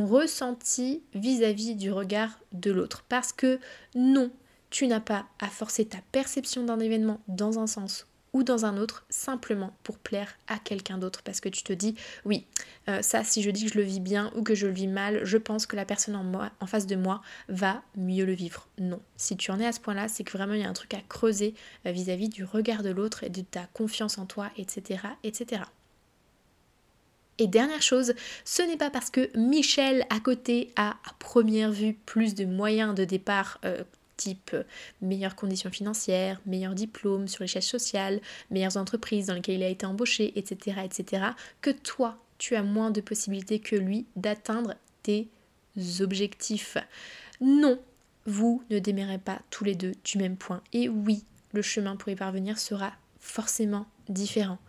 ressenti 0.06 1.04
vis-à-vis 1.14 1.74
-vis 1.74 1.78
du 1.78 1.92
regard 1.92 2.40
de 2.52 2.72
l'autre. 2.72 3.04
Parce 3.10 3.34
que 3.34 3.60
non, 3.96 4.32
tu 4.70 4.88
n'as 4.88 5.00
pas 5.00 5.26
à 5.40 5.48
forcer 5.48 5.86
ta 5.86 6.00
perception 6.12 6.64
d'un 6.64 6.80
événement 6.80 7.22
dans 7.28 7.60
un 7.60 7.68
sens 7.68 8.08
ou 8.34 8.42
dans 8.42 8.66
un 8.66 8.78
autre 8.78 9.06
simplement 9.10 9.72
pour 9.84 10.00
plaire 10.00 10.36
à 10.48 10.58
quelqu'un 10.58 10.98
d'autre. 10.98 11.22
Parce 11.22 11.40
que 11.40 11.50
tu 11.50 11.64
te 11.64 11.72
dis 11.72 11.96
oui 12.26 12.46
euh, 12.90 13.02
ça 13.02 13.24
si 13.24 13.42
je 13.44 13.52
dis 13.52 13.66
que 13.66 13.72
je 13.72 13.78
le 13.78 13.84
vis 13.84 14.00
bien 14.00 14.32
ou 14.36 14.42
que 14.42 14.56
je 14.56 14.68
le 14.68 14.74
vis 14.74 14.88
mal 14.88 15.24
je 15.24 15.38
pense 15.38 15.66
que 15.68 15.76
la 15.76 15.86
personne 15.86 16.16
en, 16.16 16.66
face 16.66 16.88
de 16.88 16.96
moi 16.96 17.22
va 17.48 17.84
mieux 17.96 18.26
le 18.26 18.34
vivre. 18.34 18.68
Non. 18.80 19.00
Si 19.16 19.38
tu 19.38 19.52
en 19.52 19.60
es 19.60 19.66
à 19.66 19.72
ce 19.72 19.80
point 19.80 19.94
là 19.94 20.08
c'est 20.08 20.24
que 20.24 20.36
vraiment 20.36 20.54
il 20.54 20.62
y 20.62 20.66
a 20.66 20.70
un 20.70 20.74
truc 20.74 20.96
à 20.96 21.02
creuser 21.08 21.54
euh, 21.86 21.92
vis-à-vis 21.92 22.30
du 22.30 22.44
regard 22.44 22.82
de 22.82 22.90
l'autre 22.90 23.24
et 23.24 23.30
de 23.30 23.42
ta 23.42 23.68
confiance 23.74 24.18
en 24.18 24.26
toi 24.26 24.50
etc 24.58 25.02
etc 25.24 25.62
et 27.44 27.48
dernière 27.48 27.82
chose, 27.82 28.14
ce 28.46 28.62
n'est 28.62 28.78
pas 28.78 28.90
parce 28.90 29.10
que 29.10 29.30
Michel 29.38 30.06
à 30.10 30.22
côté 30.22 30.72
a 30.78 30.92
à 30.92 31.14
première 31.20 31.72
vue 31.72 31.94
plus 31.94 32.36
de 32.36 32.46
moyens 32.46 32.96
de 32.96 33.04
départ 33.04 33.60
euh, 33.66 33.84
type 34.16 34.52
euh, 34.54 34.64
meilleures 35.02 35.36
conditions 35.36 35.70
financières, 35.70 36.40
meilleurs 36.46 36.74
diplômes 36.74 37.28
sur 37.28 37.44
l'échelle 37.44 37.62
sociale, 37.62 38.22
meilleures 38.50 38.78
entreprises 38.78 39.28
dans 39.28 39.34
lesquelles 39.34 39.58
il 39.58 39.64
a 39.64 39.68
été 39.68 39.86
embauché, 39.86 40.32
etc., 40.40 40.78
etc., 40.86 41.24
que 41.60 41.72
toi, 41.72 42.18
tu 42.38 42.56
as 42.56 42.64
moins 42.64 42.92
de 42.92 43.02
possibilités 43.02 43.60
que 43.60 43.76
lui 43.76 44.06
d'atteindre 44.16 44.76
tes 45.02 45.28
objectifs. 46.00 46.78
Non, 47.42 47.78
vous 48.26 48.64
ne 48.70 48.80
démarrez 48.80 49.18
pas 49.18 49.42
tous 49.50 49.66
les 49.66 49.76
deux 49.76 49.94
du 50.06 50.18
même 50.18 50.38
point. 50.38 50.62
Et 50.72 50.88
oui, 50.88 51.26
le 51.52 51.62
chemin 51.62 51.98
pour 51.98 52.08
y 52.08 52.16
parvenir 52.16 52.58
sera 52.58 52.94
forcément 53.20 53.86
différent. 54.08 54.60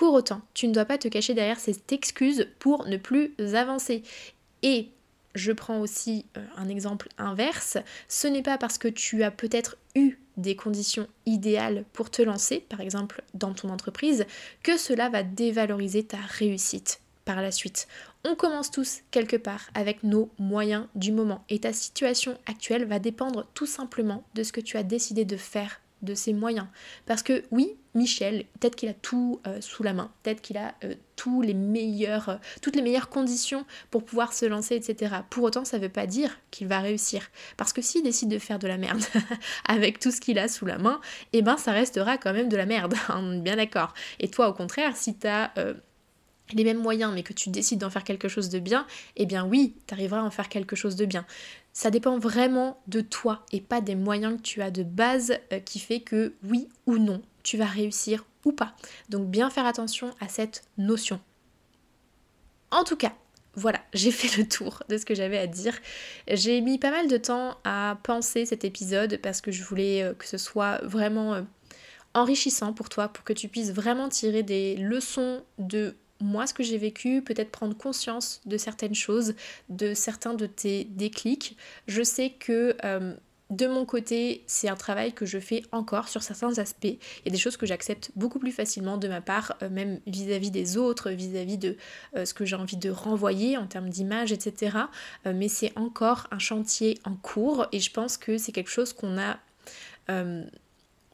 Pour 0.00 0.14
autant, 0.14 0.40
tu 0.54 0.66
ne 0.66 0.72
dois 0.72 0.86
pas 0.86 0.96
te 0.96 1.08
cacher 1.08 1.34
derrière 1.34 1.60
cette 1.60 1.92
excuse 1.92 2.48
pour 2.58 2.86
ne 2.86 2.96
plus 2.96 3.34
avancer. 3.52 4.02
Et 4.62 4.88
je 5.34 5.52
prends 5.52 5.78
aussi 5.78 6.24
euh, 6.38 6.46
un 6.56 6.70
exemple 6.70 7.10
inverse, 7.18 7.76
ce 8.08 8.26
n'est 8.26 8.40
pas 8.40 8.56
parce 8.56 8.78
que 8.78 8.88
tu 8.88 9.22
as 9.24 9.30
peut-être 9.30 9.76
eu 9.94 10.18
des 10.38 10.56
conditions 10.56 11.06
idéales 11.26 11.84
pour 11.92 12.08
te 12.08 12.22
lancer, 12.22 12.64
par 12.66 12.80
exemple 12.80 13.22
dans 13.34 13.52
ton 13.52 13.68
entreprise, 13.68 14.24
que 14.62 14.78
cela 14.78 15.10
va 15.10 15.22
dévaloriser 15.22 16.02
ta 16.02 16.16
réussite 16.16 17.02
par 17.26 17.42
la 17.42 17.52
suite. 17.52 17.86
On 18.24 18.36
commence 18.36 18.70
tous 18.70 19.00
quelque 19.10 19.36
part 19.36 19.68
avec 19.74 20.02
nos 20.02 20.30
moyens 20.38 20.86
du 20.94 21.12
moment 21.12 21.44
et 21.50 21.58
ta 21.58 21.74
situation 21.74 22.38
actuelle 22.46 22.86
va 22.86 23.00
dépendre 23.00 23.46
tout 23.52 23.66
simplement 23.66 24.24
de 24.32 24.44
ce 24.44 24.52
que 24.52 24.62
tu 24.62 24.78
as 24.78 24.82
décidé 24.82 25.26
de 25.26 25.36
faire 25.36 25.78
de 26.02 26.14
ses 26.14 26.32
moyens. 26.32 26.66
Parce 27.06 27.22
que 27.22 27.44
oui, 27.50 27.76
Michel, 27.94 28.44
peut-être 28.58 28.76
qu'il 28.76 28.88
a 28.88 28.94
tout 28.94 29.40
euh, 29.46 29.60
sous 29.60 29.82
la 29.82 29.92
main, 29.92 30.12
peut-être 30.22 30.40
qu'il 30.40 30.56
a 30.56 30.74
euh, 30.84 30.94
tous 31.16 31.42
les 31.42 31.54
meilleurs, 31.54 32.28
euh, 32.28 32.36
toutes 32.62 32.76
les 32.76 32.82
meilleures 32.82 33.08
conditions 33.08 33.64
pour 33.90 34.04
pouvoir 34.04 34.32
se 34.32 34.46
lancer, 34.46 34.76
etc. 34.76 35.16
Pour 35.28 35.44
autant, 35.44 35.64
ça 35.64 35.78
ne 35.78 35.82
veut 35.82 35.88
pas 35.88 36.06
dire 36.06 36.38
qu'il 36.50 36.68
va 36.68 36.80
réussir. 36.80 37.30
Parce 37.56 37.72
que 37.72 37.82
s'il 37.82 38.02
décide 38.02 38.28
de 38.28 38.38
faire 38.38 38.58
de 38.58 38.68
la 38.68 38.76
merde 38.76 39.02
avec 39.66 39.98
tout 39.98 40.10
ce 40.10 40.20
qu'il 40.20 40.38
a 40.38 40.48
sous 40.48 40.66
la 40.66 40.78
main, 40.78 41.00
eh 41.32 41.42
ben 41.42 41.56
ça 41.56 41.72
restera 41.72 42.16
quand 42.16 42.32
même 42.32 42.48
de 42.48 42.56
la 42.56 42.66
merde, 42.66 42.94
bien 43.42 43.56
d'accord. 43.56 43.94
Et 44.20 44.28
toi, 44.28 44.48
au 44.48 44.52
contraire, 44.52 44.96
si 44.96 45.16
tu 45.16 45.26
as 45.26 45.52
les 46.52 46.64
mêmes 46.64 46.80
moyens 46.80 47.12
mais 47.14 47.22
que 47.22 47.32
tu 47.32 47.50
décides 47.50 47.80
d'en 47.80 47.90
faire 47.90 48.04
quelque 48.04 48.28
chose 48.28 48.48
de 48.48 48.58
bien, 48.58 48.86
eh 49.16 49.26
bien 49.26 49.44
oui, 49.44 49.74
tu 49.86 49.94
arriveras 49.94 50.20
à 50.20 50.24
en 50.24 50.30
faire 50.30 50.48
quelque 50.48 50.76
chose 50.76 50.96
de 50.96 51.06
bien. 51.06 51.24
Ça 51.72 51.90
dépend 51.90 52.18
vraiment 52.18 52.80
de 52.88 53.00
toi 53.00 53.44
et 53.52 53.60
pas 53.60 53.80
des 53.80 53.94
moyens 53.94 54.36
que 54.36 54.42
tu 54.42 54.62
as 54.62 54.70
de 54.70 54.82
base 54.82 55.34
euh, 55.52 55.60
qui 55.60 55.78
fait 55.78 56.00
que 56.00 56.34
oui 56.42 56.68
ou 56.86 56.98
non, 56.98 57.22
tu 57.42 57.56
vas 57.56 57.66
réussir 57.66 58.24
ou 58.44 58.52
pas. 58.52 58.74
Donc 59.08 59.28
bien 59.28 59.50
faire 59.50 59.66
attention 59.66 60.14
à 60.20 60.28
cette 60.28 60.64
notion. 60.78 61.20
En 62.70 62.84
tout 62.84 62.96
cas, 62.96 63.12
voilà, 63.54 63.80
j'ai 63.92 64.10
fait 64.10 64.36
le 64.36 64.48
tour 64.48 64.82
de 64.88 64.96
ce 64.96 65.04
que 65.04 65.14
j'avais 65.14 65.38
à 65.38 65.46
dire. 65.46 65.78
J'ai 66.28 66.60
mis 66.60 66.78
pas 66.78 66.90
mal 66.90 67.08
de 67.08 67.16
temps 67.16 67.56
à 67.64 67.98
penser 68.02 68.46
cet 68.46 68.64
épisode 68.64 69.18
parce 69.22 69.40
que 69.40 69.52
je 69.52 69.62
voulais 69.62 70.02
euh, 70.02 70.14
que 70.14 70.26
ce 70.26 70.38
soit 70.38 70.78
vraiment 70.84 71.34
euh, 71.34 71.42
enrichissant 72.14 72.72
pour 72.72 72.88
toi, 72.88 73.08
pour 73.08 73.24
que 73.24 73.32
tu 73.32 73.48
puisses 73.48 73.72
vraiment 73.72 74.08
tirer 74.08 74.42
des 74.42 74.76
leçons 74.76 75.42
de 75.58 75.94
moi 76.20 76.46
ce 76.46 76.54
que 76.54 76.62
j'ai 76.62 76.78
vécu, 76.78 77.22
peut-être 77.22 77.50
prendre 77.50 77.76
conscience 77.76 78.40
de 78.46 78.56
certaines 78.56 78.94
choses, 78.94 79.34
de 79.68 79.94
certains 79.94 80.34
de 80.34 80.46
tes 80.46 80.84
déclics. 80.84 81.56
Je 81.86 82.02
sais 82.02 82.30
que 82.30 82.76
euh, 82.84 83.14
de 83.50 83.66
mon 83.66 83.84
côté, 83.84 84.44
c'est 84.46 84.68
un 84.68 84.76
travail 84.76 85.12
que 85.12 85.26
je 85.26 85.38
fais 85.38 85.62
encore 85.72 86.08
sur 86.08 86.22
certains 86.22 86.58
aspects. 86.58 86.84
Il 86.84 87.26
y 87.26 87.28
a 87.28 87.32
des 87.32 87.38
choses 87.38 87.56
que 87.56 87.66
j'accepte 87.66 88.12
beaucoup 88.14 88.38
plus 88.38 88.52
facilement 88.52 88.96
de 88.96 89.08
ma 89.08 89.20
part, 89.20 89.56
euh, 89.62 89.68
même 89.68 90.00
vis-à-vis 90.06 90.50
des 90.50 90.76
autres, 90.76 91.10
vis-à-vis 91.10 91.58
de 91.58 91.76
euh, 92.16 92.24
ce 92.24 92.34
que 92.34 92.44
j'ai 92.44 92.56
envie 92.56 92.76
de 92.76 92.90
renvoyer 92.90 93.56
en 93.56 93.66
termes 93.66 93.88
d'image, 93.88 94.32
etc. 94.32 94.76
mais 95.24 95.48
c'est 95.48 95.72
encore 95.76 96.28
un 96.30 96.38
chantier 96.38 96.98
en 97.04 97.14
cours 97.14 97.66
et 97.72 97.80
je 97.80 97.90
pense 97.90 98.16
que 98.16 98.38
c'est 98.38 98.52
quelque 98.52 98.70
chose 98.70 98.92
qu'on 98.92 99.18
a 99.18 99.38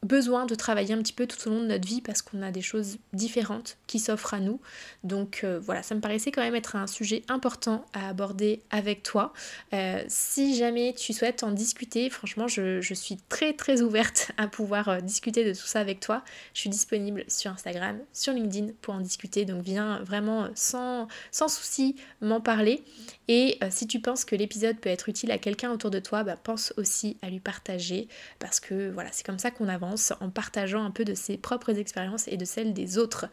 besoin 0.03 0.45
de 0.45 0.53
travailler 0.53 0.93
un 0.93 0.99
petit 0.99 1.13
peu 1.13 1.25
tout 1.25 1.47
au 1.47 1.51
long 1.51 1.61
de 1.61 1.67
notre 1.67 1.87
vie 1.87 2.01
parce 2.01 2.21
qu'on 2.21 2.43
a 2.43 2.51
des 2.51 2.61
choses 2.61 2.97
différentes 3.13 3.77
qui 3.87 3.97
s'offrent 3.97 4.35
à 4.35 4.39
nous. 4.39 4.59
Donc 5.03 5.41
euh, 5.43 5.59
voilà, 5.59 5.81
ça 5.81 5.95
me 5.95 6.01
paraissait 6.01 6.31
quand 6.31 6.43
même 6.43 6.55
être 6.55 6.75
un 6.75 6.85
sujet 6.85 7.23
important 7.29 7.83
à 7.93 8.09
aborder 8.09 8.61
avec 8.69 9.01
toi. 9.01 9.33
Euh, 9.73 10.03
si 10.07 10.55
jamais 10.55 10.93
tu 10.93 11.13
souhaites 11.13 11.41
en 11.41 11.51
discuter, 11.51 12.11
franchement, 12.11 12.47
je, 12.47 12.79
suis 12.93 13.17
très 13.29 13.53
très 13.53 13.81
ouverte 13.81 14.31
à 14.37 14.47
pouvoir 14.47 14.89
euh, 14.89 15.01
discuter 15.01 15.43
de 15.43 15.51
tout 15.51 15.65
ça 15.65 15.79
avec 15.79 15.99
toi. 15.99 16.23
Je 16.53 16.61
suis 16.61 16.69
disponible 16.69 17.23
sur 17.27 17.51
Instagram, 17.51 17.97
sur 18.13 18.33
LinkedIn 18.33 18.73
pour 18.81 18.93
en 18.93 19.01
discuter. 19.01 19.45
Donc 19.45 19.63
viens 19.63 20.01
vraiment 20.03 20.47
sans, 20.53 21.07
sans 21.31 21.47
souci 21.47 21.95
m'en 22.21 22.39
parler. 22.39 22.83
Et 23.27 23.59
si 23.71 23.87
tu 23.87 23.99
penses 23.99 24.23
que 24.23 24.35
l'épisode 24.35 24.77
peut 24.77 24.89
être 24.89 25.09
utile 25.09 25.31
à 25.31 25.37
quelqu'un 25.37 25.69
autour 25.71 25.91
de 25.91 25.99
toi, 25.99 26.23
bah, 26.23 26.37
pense 26.41 26.73
aussi 26.77 27.17
à 27.21 27.29
lui 27.29 27.41
partager 27.41 28.07
parce 28.39 28.61
que 28.61 28.89
voilà, 28.89 29.09
c'est 29.11 29.25
comme 29.25 29.39
ça 29.39 29.51
qu'on 29.51 29.67
avance 29.67 29.86
en 30.19 30.29
partageant 30.29 30.83
un 30.83 30.91
peu 30.91 31.05
de 31.05 31.13
ses 31.13 31.37
propres 31.37 31.77
expériences 31.77 32.27
et 32.27 32.37
de 32.37 32.45
celles 32.45 32.73
des 32.73 32.97
autres. 32.97 33.25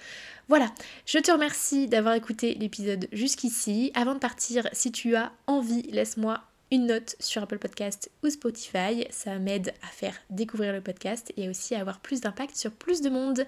Voilà, 0.48 0.70
je 1.06 1.18
te 1.18 1.30
remercie 1.30 1.88
d'avoir 1.88 2.14
écouté 2.14 2.54
l'épisode 2.54 3.08
jusqu'ici. 3.12 3.90
Avant 3.94 4.14
de 4.14 4.18
partir, 4.18 4.68
si 4.72 4.92
tu 4.92 5.16
as 5.16 5.32
envie, 5.46 5.82
laisse-moi 5.82 6.40
une 6.70 6.86
note 6.86 7.16
sur 7.20 7.42
Apple 7.42 7.58
Podcast 7.58 8.10
ou 8.22 8.30
Spotify. 8.30 9.06
Ça 9.10 9.38
m'aide 9.38 9.72
à 9.82 9.86
faire 9.86 10.14
découvrir 10.30 10.72
le 10.72 10.80
podcast 10.80 11.32
et 11.36 11.48
aussi 11.48 11.74
à 11.74 11.80
avoir 11.80 12.00
plus 12.00 12.20
d'impact 12.20 12.56
sur 12.56 12.72
plus 12.72 13.00
de 13.00 13.10
monde. 13.10 13.46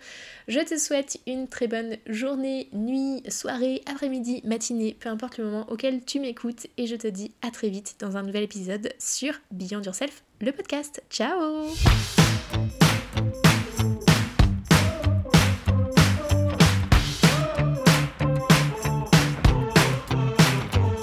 Je 0.49 0.61
te 0.61 0.79
souhaite 0.79 1.19
une 1.27 1.49
très 1.49 1.67
bonne 1.67 1.97
journée, 2.07 2.69
nuit, 2.73 3.23
soirée, 3.29 3.83
après-midi, 3.87 4.43
matinée, 4.45 4.97
peu 4.99 5.09
importe 5.09 5.39
le 5.39 5.45
moment 5.45 5.67
auquel 5.71 6.05
tu 6.05 6.21
m'écoutes 6.21 6.69
et 6.77 6.87
je 6.87 6.97
te 6.97 7.09
dis 7.09 7.33
à 7.43 7.51
très 7.51 7.69
vite 7.69 7.97
dans 7.99 8.17
un 8.17 8.23
nouvel 8.23 8.45
épisode 8.45 8.93
sur 8.99 9.35
Beyond 9.51 9.83
Yourself, 9.83 10.23
le 10.41 10.53
podcast. 10.53 11.03
Ciao 11.11 11.67